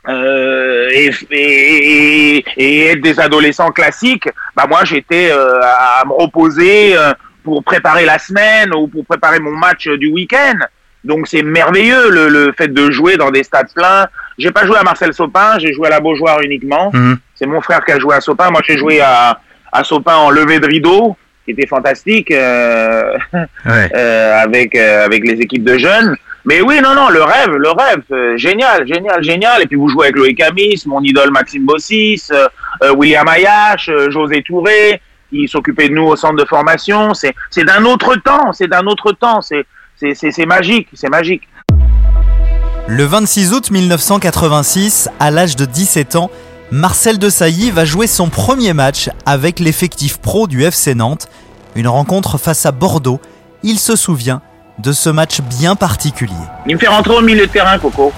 Euh, 0.09 0.89
et, 0.93 1.11
et, 1.31 2.45
et- 2.57 2.87
être 2.93 3.01
des 3.01 3.21
adolescents 3.21 3.71
classiques, 3.71 4.29
bah 4.57 4.65
moi 4.69 4.85
j'étais 4.85 5.31
euh, 5.31 5.61
à, 5.63 6.01
à 6.01 6.05
me 6.07 6.13
reposer 6.13 6.97
euh, 6.97 7.13
pour 7.45 7.63
préparer 7.63 8.05
la 8.05 8.19
semaine 8.19 8.73
ou 8.75 8.89
pour 8.89 9.05
préparer 9.05 9.39
mon 9.41 9.51
match 9.53 9.87
euh, 9.87 9.97
du 9.99 10.09
week-end. 10.09 10.59
Donc 11.05 11.29
c'est 11.29 11.43
merveilleux 11.43 12.11
le, 12.11 12.29
le 12.29 12.53
fait 12.57 12.69
de 12.69 12.91
jouer 12.91 13.17
dans 13.17 13.31
des 13.31 13.43
stades 13.45 13.73
pleins. 13.75 14.07
J'ai 14.37 14.51
pas 14.51 14.67
joué 14.67 14.77
à 14.79 14.83
Marcel 14.83 15.13
Sopin, 15.13 15.59
j'ai 15.59 15.73
joué 15.73 15.87
à 15.87 15.91
la 15.91 16.01
Beaujoire 16.01 16.41
uniquement. 16.43 16.91
Mhm. 16.93 17.19
C'est 17.35 17.47
mon 17.47 17.61
frère 17.61 17.85
qui 17.85 17.93
a 17.93 17.99
joué 17.99 18.15
à 18.17 18.21
Sopin. 18.21 18.51
Moi 18.51 18.61
j'ai 18.67 18.77
joué 18.77 19.01
à, 19.01 19.41
à 19.73 19.85
Sopin 19.85 20.15
en 20.17 20.31
levée 20.31 20.59
de 20.59 20.67
rideau, 20.67 21.17
qui 21.45 21.53
était 21.53 21.67
fantastique 21.67 22.31
euh, 22.31 23.17
Ouais. 23.33 23.89
euh, 23.95 24.43
avec 24.43 24.75
euh, 24.75 25.05
avec 25.05 25.25
les 25.27 25.35
équipes 25.41 25.65
de 25.65 25.79
jeunes. 25.79 26.17
Mais 26.49 26.63
oui, 26.63 26.81
non, 26.83 26.95
non, 26.95 27.11
le 27.11 27.23
rêve, 27.23 27.51
le 27.51 27.69
rêve, 27.69 28.03
euh, 28.11 28.39
génial, 28.39 28.89
génial, 28.89 29.23
génial. 29.23 29.63
Et 29.63 29.67
puis 29.67 29.77
vous 29.77 29.91
jouez 29.91 30.07
avec 30.07 30.17
Loïc 30.17 30.41
Amis, 30.41 30.83
mon 30.87 31.03
idole 31.03 31.31
Maxime 31.31 31.67
Bossis, 31.67 32.23
euh, 32.31 32.49
euh, 32.83 32.95
William 32.95 33.29
Ayache, 33.29 33.91
José 34.09 34.43
Touré, 34.43 35.03
qui 35.29 35.47
s'occupait 35.47 35.91
de 35.91 35.95
nous 35.95 36.05
au 36.05 36.17
centre 36.17 36.37
de 36.37 36.47
formation. 36.47 37.13
C'est 37.13 37.65
d'un 37.65 37.85
autre 37.85 38.17
temps, 38.17 38.55
c'est 38.55 38.67
d'un 38.67 38.87
autre 38.87 39.13
temps. 39.13 39.43
C'est 39.43 40.47
magique, 40.47 40.89
c'est 40.95 41.11
magique. 41.11 41.47
Le 42.87 43.05
26 43.05 43.53
août 43.53 43.71
1986, 43.71 45.11
à 45.21 45.31
l'âge 45.31 45.55
de 45.55 45.67
17 45.67 46.17
ans, 46.17 46.31
Marcel 46.71 47.19
Desailly 47.19 47.71
va 47.71 47.85
jouer 47.85 48.07
son 48.07 48.31
premier 48.31 48.73
match 48.73 49.11
avec 49.27 49.61
l'effectif 49.61 50.17
pro 50.17 50.47
du 50.47 50.63
FC 50.65 50.95
Nantes, 50.95 51.29
une 51.77 51.89
rencontre 51.89 52.39
face 52.39 52.65
à 52.65 52.73
Bordeaux. 52.73 53.21
Il 53.63 53.79
se 53.79 53.97
souvient 53.97 54.41
de 54.79 54.93
ce 54.93 55.11
match 55.11 55.41
bien 55.41 55.75
particulier. 55.77 56.33
Il 56.67 56.75
me 56.75 56.81
fait 56.81 56.89
rentrer 56.89 57.15
au 57.15 57.21
milieu 57.21 57.47
de 57.47 57.53
terrain, 57.53 57.79
Coco. 57.79 58.13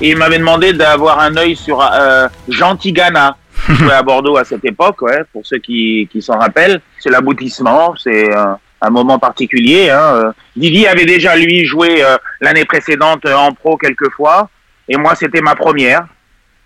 Et 0.00 0.10
il 0.10 0.16
m'avait 0.16 0.38
demandé 0.38 0.72
d'avoir 0.72 1.18
un 1.20 1.36
œil 1.36 1.56
sur 1.56 1.80
euh, 1.80 2.28
Jean 2.48 2.76
Tigana, 2.76 3.36
qui 3.66 3.74
jouait 3.74 3.92
à 3.92 4.02
Bordeaux 4.02 4.36
à 4.36 4.44
cette 4.44 4.64
époque, 4.64 5.02
ouais, 5.02 5.22
pour 5.32 5.44
ceux 5.44 5.58
qui, 5.58 6.08
qui 6.10 6.22
s'en 6.22 6.38
rappellent. 6.38 6.80
C'est 7.00 7.10
l'aboutissement, 7.10 7.94
c'est 7.96 8.34
euh, 8.34 8.54
un 8.80 8.90
moment 8.90 9.18
particulier. 9.18 9.90
Hein. 9.90 10.14
Euh, 10.14 10.32
Didier 10.56 10.88
avait 10.88 11.04
déjà, 11.04 11.36
lui, 11.36 11.64
joué 11.64 12.02
euh, 12.02 12.16
l'année 12.40 12.64
précédente 12.64 13.24
euh, 13.26 13.34
en 13.34 13.52
pro 13.52 13.76
quelques 13.76 14.10
fois. 14.12 14.48
Et 14.88 14.96
moi, 14.96 15.14
c'était 15.14 15.40
ma 15.40 15.54
première. 15.54 16.06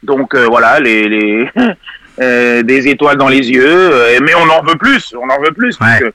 Donc 0.02 0.34
euh, 0.34 0.46
voilà, 0.46 0.80
les, 0.80 1.08
les 1.08 1.50
euh, 2.20 2.62
des 2.62 2.88
étoiles 2.88 3.16
dans 3.16 3.28
les 3.28 3.50
yeux. 3.50 4.18
mais 4.22 4.34
on 4.34 4.48
en 4.48 4.62
veut 4.62 4.76
plus, 4.76 5.14
on 5.16 5.28
en 5.28 5.40
veut 5.40 5.52
plus. 5.52 5.76
parce 5.76 6.00
que, 6.00 6.12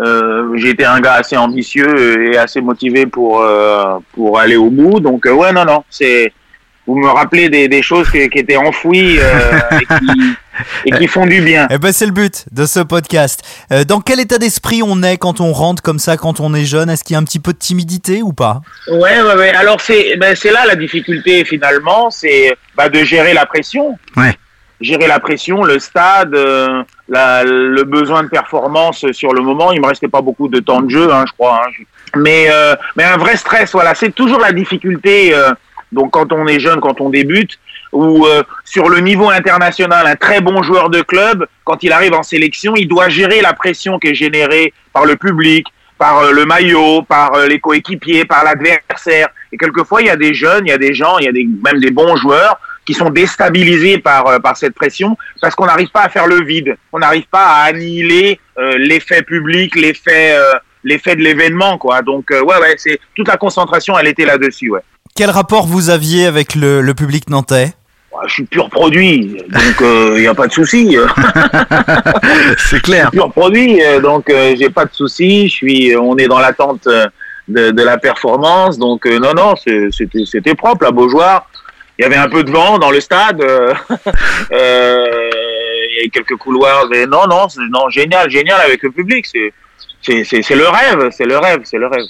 euh, 0.00 0.56
j'ai 0.56 0.70
été 0.70 0.84
un 0.84 1.00
gars 1.00 1.14
assez 1.14 1.36
ambitieux 1.36 2.32
et 2.32 2.36
assez 2.36 2.60
motivé 2.60 3.06
pour 3.06 3.40
euh, 3.40 3.98
pour 4.12 4.38
aller 4.38 4.56
au 4.56 4.70
bout. 4.70 5.00
Donc 5.00 5.26
euh, 5.26 5.32
ouais, 5.32 5.52
non, 5.52 5.64
non, 5.64 5.84
c'est 5.90 6.32
vous 6.86 6.96
me 6.98 7.08
rappelez 7.08 7.48
des, 7.48 7.66
des 7.66 7.80
choses 7.80 8.10
qui, 8.10 8.28
qui 8.28 8.38
étaient 8.40 8.56
enfouies 8.56 9.18
euh, 9.18 9.60
et, 9.80 9.86
qui, 9.86 10.36
et 10.84 10.90
qui 10.90 11.06
font 11.06 11.24
du 11.24 11.40
bien. 11.40 11.66
Eh 11.70 11.78
ben 11.78 11.92
c'est 11.92 12.04
le 12.04 12.12
but 12.12 12.44
de 12.52 12.66
ce 12.66 12.80
podcast. 12.80 13.42
Euh, 13.72 13.84
dans 13.84 14.00
quel 14.00 14.20
état 14.20 14.36
d'esprit 14.36 14.82
on 14.84 15.02
est 15.02 15.16
quand 15.16 15.40
on 15.40 15.52
rentre 15.52 15.82
comme 15.82 15.98
ça, 15.98 16.16
quand 16.16 16.40
on 16.40 16.52
est 16.54 16.66
jeune? 16.66 16.90
Est-ce 16.90 17.02
qu'il 17.02 17.14
y 17.14 17.16
a 17.16 17.20
un 17.20 17.24
petit 17.24 17.40
peu 17.40 17.54
de 17.54 17.58
timidité 17.58 18.20
ou 18.22 18.32
pas? 18.32 18.60
Ouais, 18.88 19.22
ouais, 19.22 19.34
ouais. 19.34 19.50
Alors 19.54 19.80
c'est 19.80 20.16
ben, 20.16 20.36
c'est 20.36 20.52
là 20.52 20.66
la 20.66 20.76
difficulté 20.76 21.44
finalement, 21.44 22.10
c'est 22.10 22.54
bah, 22.76 22.88
de 22.88 23.02
gérer 23.02 23.32
la 23.32 23.46
pression. 23.46 23.98
Ouais. 24.16 24.36
Gérer 24.80 25.06
la 25.06 25.20
pression, 25.20 25.62
le 25.62 25.78
stade, 25.78 26.34
euh, 26.34 26.82
la, 27.08 27.44
le 27.44 27.82
besoin 27.84 28.22
de 28.22 28.28
performance 28.28 29.04
sur 29.12 29.32
le 29.32 29.42
moment. 29.42 29.72
Il 29.72 29.80
me 29.80 29.86
restait 29.86 30.08
pas 30.08 30.22
beaucoup 30.22 30.48
de 30.48 30.60
temps 30.60 30.80
de 30.82 30.90
jeu, 30.90 31.12
hein, 31.12 31.24
je 31.26 31.32
crois. 31.32 31.62
hein. 31.66 31.70
Mais 32.16 32.46
euh, 32.50 32.74
mais 32.96 33.04
un 33.04 33.16
vrai 33.16 33.36
stress, 33.36 33.72
voilà. 33.72 33.94
C'est 33.94 34.14
toujours 34.14 34.40
la 34.40 34.52
difficulté. 34.52 35.34
euh, 35.34 35.52
donc 35.92 36.10
quand 36.12 36.32
on 36.32 36.46
est 36.46 36.58
jeune, 36.58 36.80
quand 36.80 37.00
on 37.00 37.10
débute, 37.10 37.58
ou 37.92 38.26
euh, 38.26 38.42
sur 38.64 38.88
le 38.88 38.98
niveau 38.98 39.30
international, 39.30 40.06
un 40.06 40.16
très 40.16 40.40
bon 40.40 40.62
joueur 40.62 40.90
de 40.90 41.02
club, 41.02 41.46
quand 41.64 41.84
il 41.84 41.92
arrive 41.92 42.14
en 42.14 42.24
sélection, 42.24 42.74
il 42.76 42.88
doit 42.88 43.08
gérer 43.08 43.40
la 43.40 43.52
pression 43.52 43.98
qui 44.00 44.08
est 44.08 44.14
générée 44.14 44.72
par 44.92 45.04
le 45.04 45.14
public, 45.14 45.66
par 45.96 46.18
euh, 46.18 46.32
le 46.32 46.44
maillot, 46.46 47.02
par 47.02 47.34
euh, 47.34 47.46
les 47.46 47.60
coéquipiers, 47.60 48.24
par 48.24 48.42
l'adversaire. 48.42 49.28
Et 49.52 49.56
quelquefois, 49.56 50.02
il 50.02 50.06
y 50.06 50.10
a 50.10 50.16
des 50.16 50.34
jeunes, 50.34 50.66
il 50.66 50.70
y 50.70 50.72
a 50.72 50.78
des 50.78 50.94
gens, 50.94 51.18
il 51.18 51.26
y 51.26 51.28
a 51.28 51.32
des, 51.32 51.46
même 51.64 51.80
des 51.80 51.92
bons 51.92 52.16
joueurs 52.16 52.58
qui 52.86 52.94
sont 52.94 53.10
déstabilisés 53.10 53.98
par, 53.98 54.26
euh, 54.26 54.38
par 54.38 54.56
cette 54.56 54.74
pression 54.74 55.16
parce 55.40 55.54
qu'on 55.54 55.66
n'arrive 55.66 55.90
pas 55.90 56.02
à 56.02 56.08
faire 56.08 56.26
le 56.26 56.42
vide. 56.44 56.76
On 56.92 56.98
n'arrive 56.98 57.26
pas 57.30 57.46
à 57.46 57.62
annihiler 57.64 58.38
euh, 58.58 58.76
l'effet 58.78 59.22
public, 59.22 59.74
l'effet 59.76 60.36
euh, 60.36 60.52
l'effet 60.84 61.16
de 61.16 61.22
l'événement, 61.22 61.78
quoi. 61.78 62.02
Donc, 62.02 62.30
euh, 62.30 62.42
ouais, 62.42 62.58
ouais, 62.60 62.74
c'est 62.76 63.00
toute 63.16 63.26
la 63.28 63.38
concentration, 63.38 63.98
elle 63.98 64.06
était 64.08 64.26
là-dessus, 64.26 64.70
ouais. 64.70 64.80
Quel 65.16 65.30
rapport 65.30 65.66
vous 65.66 65.88
aviez 65.88 66.26
avec 66.26 66.54
le, 66.54 66.82
le 66.82 66.92
public 66.94 67.30
nantais? 67.30 67.72
Ouais, 68.12 68.24
Je 68.26 68.32
suis 68.34 68.44
pur 68.44 68.68
produit, 68.68 69.38
donc 69.48 69.80
il 69.80 70.20
n'y 70.20 70.26
a 70.26 70.34
pas 70.34 70.46
de 70.46 70.52
souci. 70.52 70.96
C'est 72.58 72.80
clair. 72.82 73.10
pur 73.10 73.30
produit, 73.32 73.82
euh, 73.82 74.00
donc 74.00 74.28
euh, 74.30 74.54
j'ai 74.58 74.70
pas 74.70 74.84
de 74.84 74.92
souci. 74.92 75.48
Je 75.48 75.52
suis, 75.54 75.96
on 75.96 76.16
est 76.16 76.26
dans 76.28 76.38
l'attente 76.38 76.86
euh, 76.86 77.06
de, 77.48 77.70
de 77.70 77.82
la 77.82 77.98
performance, 77.98 78.78
donc 78.78 79.06
euh, 79.06 79.18
non, 79.18 79.34
non, 79.34 79.54
c'est- 79.56 79.88
c'était 79.90 80.24
c'était 80.26 80.54
propre, 80.54 80.84
la 80.84 80.90
Beaujoire. 80.90 81.48
Il 81.98 82.02
y 82.02 82.04
avait 82.04 82.16
un 82.16 82.28
peu 82.28 82.42
de 82.42 82.50
vent 82.50 82.78
dans 82.78 82.90
le 82.90 83.00
stade. 83.00 83.40
il 84.50 84.54
y 85.96 85.98
avait 86.00 86.08
quelques 86.12 86.36
couloirs. 86.36 86.86
mais 86.90 87.06
non, 87.06 87.26
non, 87.28 87.46
non, 87.70 87.88
génial, 87.88 88.30
génial 88.30 88.60
avec 88.60 88.82
le 88.82 88.90
public. 88.90 89.26
C'est 89.26 89.52
le 90.06 90.68
rêve, 90.68 91.08
c'est 91.12 91.24
le 91.24 91.38
rêve, 91.38 91.60
c'est 91.64 91.78
le 91.78 91.86
rêve. 91.86 92.06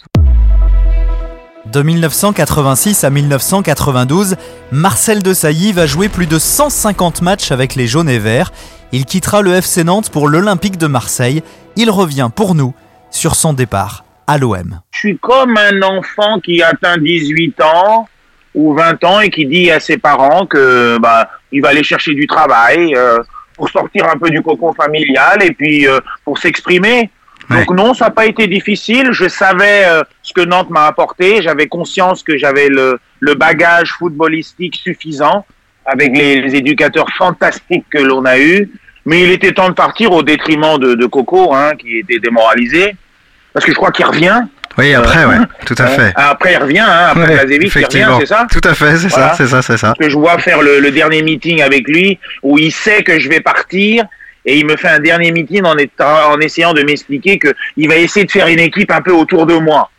De 1.67 1.83
1986 1.83 3.05
à 3.05 3.11
1992, 3.11 4.37
Marcel 4.71 5.23
Desailly 5.23 5.73
va 5.73 5.87
jouer 5.87 6.09
plus 6.09 6.27
de 6.27 6.39
150 6.39 7.23
matchs 7.23 7.51
avec 7.51 7.75
les 7.75 7.87
jaunes 7.87 8.09
et 8.09 8.19
verts. 8.19 8.53
Il 8.93 9.07
quittera 9.07 9.43
le 9.43 9.55
FC 9.55 9.83
Nantes 9.83 10.11
pour 10.11 10.29
l'Olympique 10.29 10.77
de 10.77 10.87
Marseille. 10.87 11.43
Il 11.77 11.91
revient 11.91 12.31
pour 12.35 12.55
nous 12.55 12.75
sur 13.11 13.35
son 13.35 13.55
départ 13.55 14.05
à 14.27 14.39
l'OM. 14.39 14.81
Je 14.93 14.99
suis 14.99 15.19
comme 15.19 15.57
un 15.57 15.83
enfant 15.83 16.39
qui 16.41 16.63
atteint 16.63 16.99
18 16.99 17.61
ans 17.63 18.09
ou 18.55 18.75
20 18.75 19.05
ans 19.05 19.21
et 19.21 19.31
qui 19.31 19.47
dit 19.47 19.71
à 19.71 19.81
ses 19.81 19.99
parents 19.99 20.47
que 20.47 20.99
bah 20.99 21.29
il 21.53 21.61
va 21.61 21.69
aller 21.69 21.83
chercher 21.83 22.15
du 22.15 22.27
travail 22.27 22.95
euh, 22.97 23.19
pour 23.57 23.69
sortir 23.69 24.09
un 24.09 24.19
peu 24.19 24.31
du 24.31 24.43
cocon 24.43 24.73
familial 24.73 25.43
et 25.43 25.53
puis 25.53 25.87
euh, 25.87 26.01
pour 26.25 26.39
s'exprimer. 26.39 27.11
Donc 27.51 27.71
non, 27.71 27.93
ça 27.93 28.07
n'a 28.07 28.11
pas 28.11 28.27
été 28.27 28.47
difficile. 28.47 29.09
Je 29.13 29.29
savais 29.29 29.85
euh, 29.85 30.03
ce 30.23 30.33
que 30.33 30.41
Nantes 30.41 30.71
m'a 30.71 30.87
apporté. 30.87 31.43
J'avais 31.43 31.67
conscience 31.67 32.23
que 32.23 32.39
j'avais 32.39 32.69
le, 32.69 32.99
le 33.21 33.35
bagage 33.35 33.93
footballistique 33.99 34.77
suffisant 34.77 35.45
avec 35.85 36.17
les, 36.17 36.41
les 36.41 36.57
éducateurs 36.57 37.09
fantastiques 37.19 37.85
que 37.91 37.99
l'on 37.99 38.25
a 38.25 38.39
eus. 38.39 38.71
Mais 39.05 39.23
il 39.23 39.31
était 39.31 39.53
temps 39.53 39.69
de 39.69 39.75
partir 39.75 40.13
au 40.13 40.23
détriment 40.23 40.79
de, 40.79 40.95
de 40.95 41.07
Coco, 41.07 41.55
hein, 41.55 41.73
qui 41.77 41.99
était 41.99 42.19
démoralisé. 42.19 42.97
Parce 43.53 43.67
que 43.67 43.73
je 43.73 43.77
crois 43.77 43.93
qu'il 43.93 44.07
revient. 44.07 44.45
Oui, 44.79 44.93
après, 44.95 45.25
ouais, 45.25 45.37
tout 45.67 45.75
à 45.79 45.87
fait. 45.87 46.13
Après, 46.17 46.55
il 46.55 46.57
revient, 46.59 46.79
hein, 46.81 47.07
après 47.11 47.27
Ouais, 47.29 47.35
Blazevic, 47.45 47.73
il 47.75 47.85
revient, 47.85 48.17
c'est 48.21 48.27
ça 48.27 48.47
Tout 48.51 48.61
à 48.69 48.75
fait, 48.75 48.97
c'est 48.97 49.09
Voilà. 49.09 49.29
ça, 49.31 49.35
c'est 49.37 49.47
ça, 49.47 49.63
c'est 49.63 49.77
ça. 49.77 49.95
que 49.99 50.09
je 50.09 50.17
vois 50.17 50.39
faire 50.39 50.63
le, 50.63 50.81
le 50.81 50.91
dernier 50.91 51.23
meeting 51.23 51.63
avec 51.63 51.87
lui, 51.89 52.19
où 52.43 52.59
il 52.59 52.73
sait 52.73 53.03
que 53.03 53.19
je 53.21 53.29
vais 53.29 53.41
partir, 53.41 54.05
et 54.45 54.59
il 54.59 54.67
me 54.67 54.77
fait 54.77 54.89
un 54.89 54.99
dernier 54.99 55.31
meeting 55.33 55.65
en, 55.65 55.77
étant- 55.79 56.33
en 56.33 56.41
essayant 56.41 56.73
de 56.75 56.83
m'expliquer 56.83 57.39
que 57.39 57.49
il 57.77 57.89
va 57.89 57.97
essayer 57.97 58.27
de 58.27 58.31
faire 58.31 58.49
une 58.49 58.59
équipe 58.61 58.91
un 58.91 59.01
peu 59.01 59.13
autour 59.13 59.47
de 59.47 59.55
moi, 59.55 59.91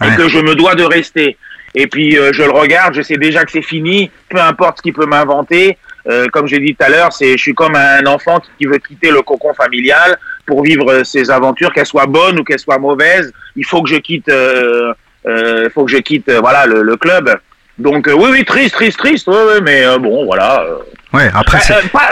Ouais. 0.00 0.08
et 0.12 0.16
que 0.16 0.28
je 0.28 0.38
me 0.38 0.54
dois 0.54 0.74
de 0.74 0.84
rester. 0.84 1.36
Et 1.74 1.86
puis 1.86 2.16
euh, 2.16 2.32
je 2.32 2.42
le 2.44 2.50
regarde, 2.50 2.94
je 2.94 3.02
sais 3.02 3.16
déjà 3.18 3.44
que 3.44 3.50
c'est 3.52 3.62
fini, 3.62 4.10
peu 4.30 4.40
importe 4.40 4.78
ce 4.78 4.82
qu'il 4.82 4.94
peut 4.94 5.06
m'inventer. 5.06 5.76
Euh, 6.06 6.26
comme 6.32 6.46
j'ai 6.46 6.58
dit 6.58 6.74
tout 6.74 6.84
à 6.84 6.88
l'heure, 6.88 7.12
c'est 7.12 7.32
je 7.32 7.42
suis 7.42 7.54
comme 7.54 7.74
un 7.74 8.06
enfant 8.06 8.40
qui 8.58 8.66
veut 8.66 8.78
quitter 8.78 9.10
le 9.10 9.22
cocon 9.22 9.52
familial 9.54 10.18
pour 10.46 10.62
vivre 10.62 10.90
euh, 10.90 11.04
ses 11.04 11.30
aventures, 11.30 11.72
qu'elles 11.72 11.86
soient 11.86 12.06
bonnes 12.06 12.38
ou 12.38 12.44
qu'elles 12.44 12.58
soient 12.58 12.78
mauvaises. 12.78 13.32
Il 13.56 13.64
faut 13.64 13.82
que 13.82 13.88
je 13.90 13.96
quitte, 13.96 14.28
euh, 14.28 14.92
euh, 15.26 15.68
faut 15.74 15.84
que 15.84 15.90
je 15.90 15.98
quitte, 15.98 16.28
euh, 16.28 16.40
voilà, 16.40 16.66
le, 16.66 16.82
le 16.82 16.96
club. 16.96 17.38
Donc 17.78 18.08
euh, 18.08 18.14
oui, 18.14 18.28
oui, 18.32 18.44
triste, 18.44 18.74
triste, 18.74 18.98
triste, 18.98 19.28
ouais, 19.28 19.44
ouais, 19.44 19.60
mais 19.60 19.84
euh, 19.84 19.98
bon, 19.98 20.24
voilà. 20.24 20.62
euh. 20.62 20.78
Ouais, 21.12 21.30
après, 21.32 21.58
pas, 21.90 22.10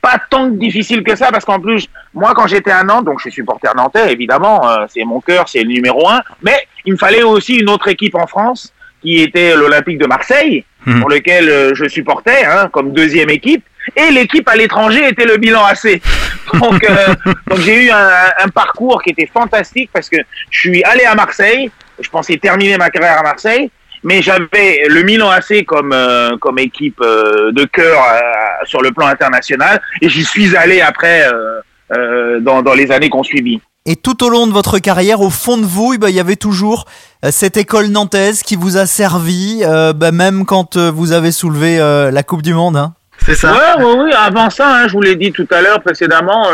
pas 0.00 0.20
tant 0.30 0.46
difficile 0.48 1.02
que 1.02 1.16
ça, 1.16 1.28
parce 1.32 1.44
qu'en 1.44 1.58
plus, 1.58 1.88
moi, 2.14 2.34
quand 2.36 2.46
j'étais 2.46 2.70
à 2.70 2.84
Nantes, 2.84 3.04
donc 3.06 3.18
je 3.18 3.22
suis 3.22 3.32
supporter 3.32 3.74
nantais, 3.74 4.12
évidemment, 4.12 4.68
euh, 4.68 4.86
c'est 4.88 5.02
mon 5.04 5.20
cœur, 5.20 5.48
c'est 5.48 5.62
le 5.62 5.68
numéro 5.68 6.08
un, 6.08 6.20
mais 6.42 6.56
il 6.84 6.92
me 6.92 6.98
fallait 6.98 7.24
aussi 7.24 7.56
une 7.56 7.68
autre 7.68 7.88
équipe 7.88 8.14
en 8.14 8.28
France, 8.28 8.72
qui 9.00 9.22
était 9.22 9.54
l'Olympique 9.54 9.98
de 9.98 10.06
Marseille, 10.06 10.64
pour 11.00 11.10
lequel 11.10 11.48
euh, 11.48 11.74
je 11.74 11.86
supportais, 11.86 12.44
hein, 12.44 12.68
comme 12.72 12.92
deuxième 12.92 13.30
équipe, 13.30 13.64
et 13.96 14.10
l'équipe 14.10 14.48
à 14.48 14.56
l'étranger 14.56 15.06
était 15.08 15.26
le 15.26 15.36
bilan 15.36 15.64
AC. 15.64 16.00
Donc, 16.54 16.82
euh, 16.82 17.14
donc 17.46 17.58
j'ai 17.60 17.84
eu 17.84 17.90
un, 17.90 18.08
un 18.42 18.48
parcours 18.48 19.02
qui 19.02 19.10
était 19.10 19.30
fantastique, 19.30 19.90
parce 19.92 20.08
que 20.08 20.16
je 20.50 20.58
suis 20.58 20.82
allé 20.82 21.04
à 21.04 21.14
Marseille, 21.14 21.70
je 22.00 22.08
pensais 22.08 22.38
terminer 22.38 22.78
ma 22.78 22.88
carrière 22.88 23.18
à 23.18 23.22
Marseille, 23.22 23.70
mais 24.02 24.22
j'avais 24.22 24.86
le 24.88 25.02
Milan 25.02 25.30
AC 25.30 25.64
comme 25.66 25.92
euh, 25.92 26.36
comme 26.38 26.58
équipe 26.58 27.00
euh, 27.00 27.52
de 27.52 27.64
cœur 27.64 28.00
euh, 28.00 28.20
sur 28.64 28.82
le 28.82 28.92
plan 28.92 29.06
international 29.06 29.80
et 30.00 30.08
j'y 30.08 30.24
suis 30.24 30.56
allé 30.56 30.80
après 30.80 31.26
euh, 31.26 31.60
euh, 31.92 32.40
dans 32.40 32.62
dans 32.62 32.74
les 32.74 32.90
années 32.90 33.10
qu'on 33.10 33.24
suivi. 33.24 33.60
Et 33.90 33.96
tout 33.96 34.22
au 34.22 34.28
long 34.28 34.46
de 34.46 34.52
votre 34.52 34.78
carrière, 34.78 35.22
au 35.22 35.30
fond 35.30 35.56
de 35.56 35.64
vous, 35.64 35.92
eh 35.94 35.98
ben, 35.98 36.08
il 36.10 36.14
y 36.14 36.20
avait 36.20 36.36
toujours 36.36 36.84
euh, 37.24 37.30
cette 37.32 37.56
école 37.56 37.86
nantaise 37.86 38.42
qui 38.42 38.54
vous 38.54 38.76
a 38.76 38.84
servi, 38.84 39.62
euh, 39.64 39.92
bah, 39.94 40.12
même 40.12 40.44
quand 40.44 40.76
euh, 40.76 40.90
vous 40.90 41.12
avez 41.12 41.32
soulevé 41.32 41.78
la 41.78 42.22
Coupe 42.22 42.42
du 42.42 42.52
Monde. 42.52 42.76
hein. 42.76 42.92
C'est 43.24 43.34
ça. 43.34 43.52
Ouais, 43.52 43.84
ouais, 43.84 43.92
oui. 44.04 44.10
Avant 44.12 44.50
ça, 44.50 44.68
hein, 44.68 44.88
je 44.88 44.92
vous 44.92 45.00
l'ai 45.00 45.16
dit 45.16 45.32
tout 45.32 45.48
à 45.50 45.62
l'heure 45.62 45.80
précédemment, 45.82 46.46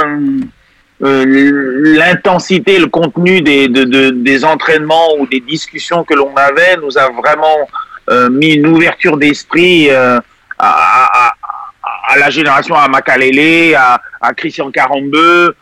euh, 1.03 1.75
l'intensité, 1.99 2.79
le 2.79 2.87
contenu 2.87 3.41
des, 3.43 3.69
de, 3.69 3.85
de- 3.85 4.11
des 4.11 4.45
entraînements 4.45 5.15
ou 5.19 5.27
des 5.27 5.41
discussions 5.41 6.05
que 6.05 6.15
l'on 6.15 6.35
avait 6.37 6.77
nous 6.81 6.97
a 6.97 7.11
vraiment 7.11 7.69
euh, 8.11 8.31
mis 8.31 8.53
une 8.55 8.67
ouverture 8.69 9.17
d'esprit 9.17 9.91
euh, 9.91 10.19
à, 10.59 10.69
à, 10.69 11.29
à- 11.29 11.35
à 12.13 12.19
la 12.19 12.31
génération 12.31 12.75
à 12.77 12.87
Makalele, 12.89 13.75
à, 13.75 14.01
à 14.21 14.33
Christian 14.35 14.71
Carambeu, 14.71 15.55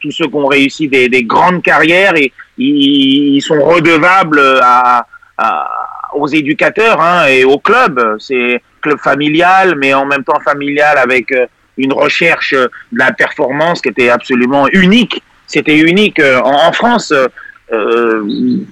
tous 0.00 0.10
ceux 0.10 0.26
qui 0.26 0.34
ont 0.34 0.46
réussi 0.46 0.88
des, 0.88 1.08
des 1.08 1.24
grandes 1.24 1.62
carrières 1.62 2.14
et 2.16 2.32
ils, 2.58 3.40
sont 3.40 3.60
redevables 3.62 4.40
à, 4.62 5.06
à- 5.36 5.68
aux 6.14 6.26
éducateurs 6.26 7.00
hein, 7.00 7.26
et 7.26 7.44
au 7.44 7.58
club. 7.58 8.16
C'est 8.18 8.60
club 8.80 8.98
familial, 8.98 9.74
mais 9.76 9.92
en 9.94 10.06
même 10.06 10.24
temps 10.24 10.40
familial 10.40 10.98
avec 10.98 11.30
euh, 11.32 11.46
une 11.76 11.92
recherche 11.92 12.52
euh, 12.54 12.66
de 12.92 12.98
la 12.98 13.12
performance 13.12 13.80
qui 13.80 13.88
était 13.88 14.08
absolument 14.08 14.66
unique. 14.72 15.22
C'était 15.46 15.76
unique 15.78 16.18
euh, 16.20 16.40
en, 16.40 16.68
en 16.68 16.72
France, 16.72 17.12
euh, 17.12 17.26
euh, 17.72 18.22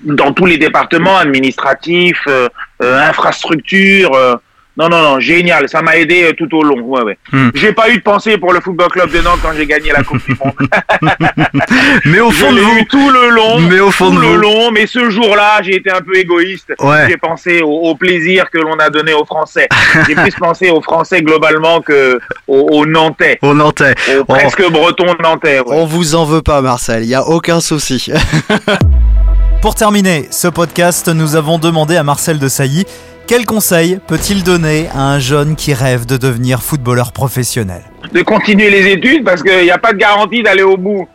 dans 0.04 0.32
tous 0.32 0.46
les 0.46 0.58
départements 0.58 1.18
administratifs, 1.18 2.24
euh, 2.28 2.48
euh, 2.82 3.00
infrastructures. 3.08 4.38
Non, 4.78 4.88
non, 4.90 5.02
non, 5.02 5.20
génial. 5.20 5.68
Ça 5.68 5.80
m'a 5.82 5.96
aidé 5.96 6.24
euh, 6.24 6.32
tout 6.32 6.54
au 6.54 6.62
long. 6.62 6.80
Ouais, 6.82 7.02
ouais. 7.02 7.18
Hmm. 7.32 7.48
J'ai 7.54 7.72
pas 7.72 7.88
eu 7.90 7.96
de 7.96 8.02
pensée 8.02 8.36
pour 8.38 8.52
le 8.52 8.60
football 8.60 8.88
club 8.88 9.10
de 9.10 9.20
Nantes 9.20 9.40
quand 9.42 9.52
j'ai 9.56 9.66
gagné 9.66 9.90
la 9.90 10.02
Coupe 10.02 10.24
du 10.26 10.36
Monde. 10.38 10.52
Mais 12.04 12.20
au 12.20 12.30
Je 12.30 12.36
fond 12.36 12.52
de 12.52 12.60
vous. 12.60 12.76
eu 12.78 12.86
tout 12.86 13.10
le 13.10 13.30
long. 13.30 13.60
Mais 13.60 13.80
au 13.80 13.90
fond 13.90 14.10
tout 14.10 14.16
de 14.16 14.20
le 14.20 14.26
vous. 14.28 14.36
long. 14.36 14.70
Mais 14.70 14.86
ce 14.86 15.08
jour-là, 15.10 15.62
j'ai 15.62 15.76
été 15.76 15.90
un 15.90 16.00
peu 16.00 16.16
égoïste. 16.16 16.74
Ouais. 16.80 17.06
J'ai 17.08 17.16
pensé 17.16 17.62
au, 17.62 17.70
au 17.70 17.94
plaisir 17.94 18.50
que 18.50 18.58
l'on 18.58 18.74
a 18.78 18.90
donné 18.90 19.14
aux 19.14 19.24
Français. 19.24 19.68
J'ai 20.06 20.14
plus 20.16 20.34
pensé 20.38 20.70
aux 20.70 20.82
Français 20.82 21.22
globalement 21.22 21.80
que 21.80 22.20
aux, 22.46 22.68
aux 22.72 22.86
Nantais, 22.86 23.38
Au 23.42 23.54
Nantais. 23.54 23.94
aux 24.18 24.24
presque 24.24 24.62
Bretons 24.70 25.14
Nantais. 25.22 25.60
ouais. 25.60 25.66
On 25.70 25.86
vous 25.86 26.14
en 26.14 26.24
veut 26.24 26.42
pas, 26.42 26.60
Marcel, 26.60 27.02
il 27.02 27.08
y 27.08 27.14
a 27.14 27.26
aucun 27.26 27.60
souci. 27.60 28.10
Pour 29.62 29.74
terminer 29.74 30.28
ce 30.30 30.48
podcast, 30.48 31.08
nous 31.08 31.34
avons 31.34 31.58
demandé 31.58 31.96
à 31.96 32.02
Marcel 32.04 32.38
Desailly 32.38 32.84
quel 33.26 33.44
conseil 33.44 33.98
peut-il 34.06 34.44
donner 34.44 34.88
à 34.94 35.00
un 35.12 35.18
jeune 35.18 35.56
qui 35.56 35.74
rêve 35.74 36.06
de 36.06 36.16
devenir 36.16 36.62
footballeur 36.62 37.12
professionnel 37.12 37.82
de 38.12 38.22
continuer 38.22 38.70
les 38.70 38.92
études 38.92 39.24
parce 39.24 39.42
qu'il 39.42 39.62
n'y 39.62 39.70
a 39.70 39.78
pas 39.78 39.92
de 39.92 39.98
garantie 39.98 40.42
d'aller 40.42 40.62
au 40.62 40.76
bout. 40.76 41.08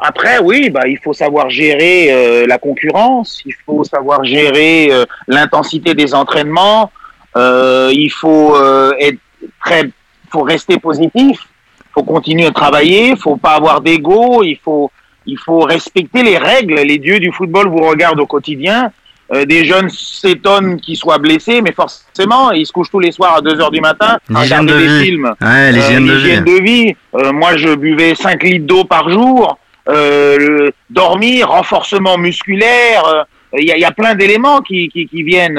Après, 0.00 0.38
oui, 0.38 0.70
bah, 0.70 0.86
il 0.86 0.98
faut 0.98 1.12
savoir 1.12 1.50
gérer 1.50 2.08
euh, 2.10 2.46
la 2.46 2.58
concurrence, 2.58 3.42
il 3.44 3.54
faut 3.66 3.82
savoir 3.84 4.24
gérer 4.24 4.88
euh, 4.90 5.04
l'intensité 5.26 5.94
des 5.94 6.14
entraînements, 6.14 6.90
euh, 7.36 7.90
il 7.92 8.10
faut 8.10 8.56
être 8.98 9.18
très, 9.64 9.90
faut 10.30 10.42
rester 10.42 10.78
positif, 10.78 11.40
faut 11.92 12.04
continuer 12.04 12.46
à 12.46 12.52
travailler, 12.52 13.16
faut 13.16 13.36
pas 13.36 13.54
avoir 13.54 13.80
d'ego, 13.80 14.44
il 14.44 14.56
faut, 14.56 14.90
il 15.26 15.38
faut 15.38 15.60
respecter 15.60 16.22
les 16.22 16.38
règles. 16.38 16.76
Les 16.76 16.98
dieux 16.98 17.18
du 17.18 17.32
football 17.32 17.68
vous 17.68 17.84
regardent 17.88 18.20
au 18.20 18.26
quotidien. 18.26 18.92
Euh, 19.32 19.44
des 19.44 19.64
jeunes 19.66 19.90
s'étonnent 19.90 20.80
qu'ils 20.80 20.96
soient 20.96 21.18
blessés, 21.18 21.60
mais 21.60 21.72
forcément, 21.72 22.50
ils 22.50 22.64
se 22.66 22.72
couchent 22.72 22.90
tous 22.90 23.00
les 23.00 23.12
soirs 23.12 23.36
à 23.36 23.40
2 23.42 23.60
heures 23.60 23.70
du 23.70 23.80
matin 23.80 24.18
à 24.34 24.40
regarder 24.40 24.72
de 24.72 24.78
des 24.78 24.86
vie. 24.86 25.04
films. 25.04 25.34
Ouais, 25.40 25.72
l'hygiène 25.72 26.06
de 26.06 26.10
Euh, 26.12 26.16
vie. 26.16 26.22
l'hygiène 26.22 26.44
de 26.44 26.62
vie. 26.62 26.96
Euh, 27.14 27.32
moi, 27.32 27.56
je 27.56 27.74
buvais 27.74 28.14
5 28.14 28.42
litres 28.42 28.66
d'eau 28.66 28.84
par 28.84 29.10
jour. 29.10 29.58
Euh, 29.90 30.36
le- 30.38 30.72
dormir, 30.90 31.48
renforcement 31.50 32.16
musculaire. 32.18 33.04
euh, 33.06 33.22
Il 33.58 33.64
y, 33.64 33.78
y 33.80 33.84
a 33.84 33.90
plein 33.92 34.14
d'éléments 34.14 34.60
qui, 34.60 34.88
qui, 34.88 35.06
qui 35.06 35.22
viennent 35.22 35.58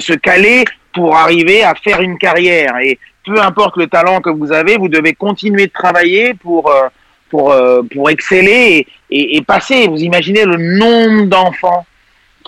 se 0.00 0.12
caler 0.12 0.64
pour 0.92 1.16
arriver 1.16 1.62
à 1.62 1.74
faire 1.76 2.00
une 2.00 2.18
carrière. 2.18 2.72
Et 2.82 2.98
peu 3.24 3.40
importe 3.40 3.76
le 3.76 3.86
talent 3.86 4.20
que 4.20 4.30
vous 4.30 4.52
avez, 4.52 4.76
vous 4.76 4.88
devez 4.88 5.12
continuer 5.14 5.66
de 5.66 5.72
travailler 5.72 6.34
pour 6.34 6.68
euh, 6.70 6.88
pour 7.30 7.52
euh, 7.52 7.82
pour 7.94 8.10
exceller 8.10 8.86
et, 9.10 9.16
et, 9.16 9.36
et 9.36 9.42
passer. 9.42 9.86
Vous 9.86 9.98
imaginez 9.98 10.44
le 10.44 10.56
nombre 10.56 11.26
d'enfants 11.26 11.86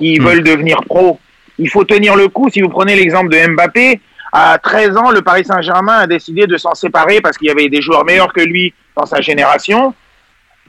qui 0.00 0.18
Mm. 0.18 0.24
veulent 0.24 0.42
devenir 0.42 0.80
pro. 0.88 1.18
Il 1.58 1.68
faut 1.68 1.84
tenir 1.84 2.16
le 2.16 2.28
coup. 2.28 2.48
Si 2.50 2.60
vous 2.62 2.70
prenez 2.70 2.96
l'exemple 2.96 3.28
de 3.28 3.38
Mbappé, 3.52 4.00
à 4.32 4.58
13 4.58 4.96
ans, 4.96 5.10
le 5.10 5.22
Paris 5.22 5.44
Saint-Germain 5.44 5.98
a 5.98 6.06
décidé 6.06 6.46
de 6.46 6.56
s'en 6.56 6.74
séparer 6.74 7.20
parce 7.20 7.36
qu'il 7.36 7.48
y 7.48 7.50
avait 7.50 7.68
des 7.68 7.82
joueurs 7.82 8.04
meilleurs 8.04 8.32
que 8.32 8.40
lui 8.40 8.72
dans 8.96 9.04
sa 9.06 9.20
génération. 9.20 9.94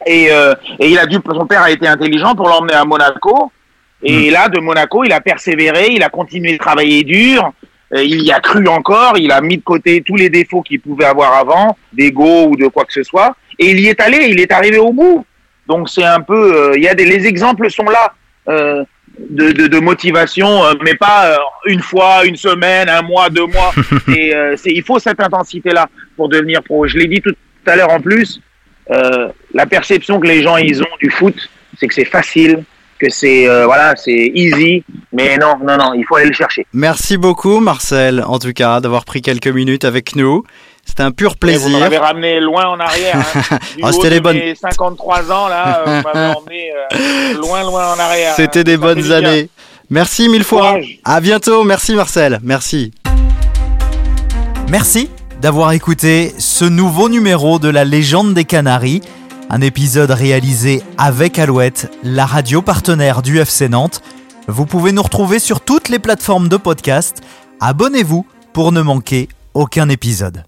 Et, 0.06 0.28
euh, 0.32 0.54
et 0.80 0.90
il 0.90 0.98
a 1.00 1.06
dû, 1.06 1.18
son 1.26 1.46
père 1.46 1.62
a 1.62 1.72
été 1.72 1.88
intelligent 1.88 2.36
pour 2.36 2.50
l'emmener 2.50 2.74
à 2.74 2.84
Monaco. 2.86 3.52
Et 4.04 4.32
là, 4.32 4.50
de 4.50 4.60
Monaco, 4.60 5.04
il 5.04 5.14
a 5.14 5.22
persévéré, 5.22 5.90
il 5.92 6.02
a 6.04 6.10
continué 6.10 6.54
de 6.54 6.58
travailler 6.58 7.04
dur. 7.04 7.52
il 7.94 8.24
y 8.24 8.32
a 8.32 8.40
cru 8.40 8.68
encore, 8.68 9.14
il 9.18 9.32
a 9.32 9.42
mis 9.42 9.58
de 9.58 9.64
côté 9.64 10.02
tous 10.02 10.16
les 10.16 10.30
défauts 10.30 10.62
qu'il 10.62 10.80
pouvait 10.82 11.06
avoir 11.06 11.34
avant, 11.34 11.78
d'ego 11.94 12.48
ou 12.48 12.56
de 12.56 12.68
quoi 12.68 12.84
que 12.86 12.94
ce 12.94 13.04
soit. 13.04 13.36
Et 13.60 13.70
il 13.72 13.80
y 13.80 13.88
est 13.90 14.00
allé, 14.02 14.28
il 14.30 14.40
est 14.40 14.52
arrivé 14.52 14.80
au 14.80 14.92
bout. 14.92 15.26
Donc 15.68 15.88
c'est 15.90 16.04
un 16.04 16.22
peu, 16.22 16.44
euh, 16.56 16.74
il 16.78 16.84
y 16.84 16.88
a 16.88 16.96
des, 16.96 17.06
les 17.06 17.28
exemples 17.28 17.70
sont 17.70 17.84
là. 17.84 18.14
Euh, 18.50 18.84
de, 19.20 19.52
de, 19.52 19.68
de 19.68 19.80
motivation, 19.80 20.64
euh, 20.64 20.74
mais 20.82 20.96
pas 20.96 21.32
euh, 21.32 21.38
une 21.66 21.82
fois, 21.82 22.26
une 22.26 22.36
semaine, 22.36 22.90
un 22.90 23.02
mois, 23.02 23.30
deux 23.30 23.46
mois. 23.46 23.72
Et 24.16 24.34
euh, 24.34 24.56
c'est, 24.58 24.72
il 24.72 24.84
faut 24.84 25.00
cette 25.00 25.20
intensité-là 25.20 25.90
pour 26.16 26.30
devenir 26.30 26.64
pro. 26.64 26.88
Je 26.88 26.98
l'ai 26.98 27.08
dit 27.08 27.22
tout 27.22 27.36
à 27.66 27.76
l'heure 27.76 27.92
en 27.92 28.00
plus, 28.00 28.42
euh, 28.90 29.30
la 29.54 29.66
perception 29.66 30.20
que 30.20 30.28
les 30.28 30.44
gens 30.44 30.58
ils 30.58 30.82
ont 30.82 30.98
du 31.00 31.10
foot, 31.10 31.36
c'est 31.78 31.88
que 31.88 31.94
c'est 31.94 32.06
facile, 32.06 32.64
que 33.00 33.10
c'est 33.10 33.48
euh, 33.48 33.66
voilà, 33.66 33.96
c'est 33.96 34.32
easy. 34.34 34.84
Mais 35.14 35.38
non, 35.38 35.58
non, 35.64 35.78
non, 35.78 35.94
il 35.94 36.06
faut 36.06 36.16
aller 36.16 36.28
le 36.28 36.34
chercher. 36.34 36.66
Merci 36.74 37.18
beaucoup 37.18 37.60
Marcel, 37.60 38.24
en 38.26 38.40
tout 38.40 38.54
cas, 38.54 38.80
d'avoir 38.80 39.06
pris 39.06 39.22
quelques 39.22 39.48
minutes 39.48 39.86
avec 39.86 40.16
nous. 40.16 40.44
C'était 40.86 41.04
un 41.04 41.12
pur 41.12 41.32
Et 41.32 41.34
vous 41.34 41.38
plaisir. 41.40 41.80
m'avez 41.80 41.98
ramené 41.98 42.40
loin 42.40 42.66
en 42.68 42.80
arrière. 42.80 43.18
Hein. 43.52 43.58
Ah, 43.84 43.88
haut 43.88 43.92
c'était 43.94 44.10
les 44.10 44.20
bonnes- 44.20 44.38
mes 44.38 44.56
53 44.56 45.32
ans 45.32 45.48
là, 45.48 45.80
euh, 45.88 46.02
vous 46.02 46.08
m'avez 46.14 46.36
emmené 46.38 46.72
euh, 46.72 47.34
loin, 47.40 47.62
loin 47.64 47.94
en 47.94 48.00
arrière. 48.00 48.34
C'était 48.36 48.60
hein. 48.60 48.64
des 48.64 48.72
Ça 48.76 48.78
bonnes 48.78 49.12
années. 49.12 49.50
Merci 49.90 50.28
mille 50.30 50.44
fois. 50.44 50.62
Courage. 50.72 51.00
À 51.06 51.22
bientôt. 51.22 51.64
Merci 51.64 51.96
Marcel. 51.96 52.40
Merci. 52.44 52.92
Merci 54.70 55.10
d'avoir 55.42 55.72
écouté 55.74 56.34
ce 56.38 56.66
nouveau 56.66 57.10
numéro 57.10 57.58
de 57.60 57.68
la 57.70 57.84
légende 57.84 58.34
des 58.34 58.46
Canaries, 58.46 59.02
un 59.50 59.60
épisode 59.62 60.12
réalisé 60.12 60.82
avec 60.98 61.40
Alouette, 61.40 61.92
la 62.04 62.26
radio 62.26 62.62
partenaire 62.62 63.22
du 63.22 63.40
FC 63.40 63.68
Nantes. 63.70 64.02
Vous 64.48 64.66
pouvez 64.66 64.92
nous 64.92 65.02
retrouver 65.04 65.40
sur 65.40 65.62
toutes 65.62 65.90
les 65.90 66.00
plateformes 66.00 66.48
de 66.48 66.58
podcast. 66.58 67.22
Abonnez-vous 67.60 68.26
pour 68.54 68.72
ne 68.72 68.82
manquer 68.82 69.30
aucun 69.54 69.90
épisode. 69.90 70.44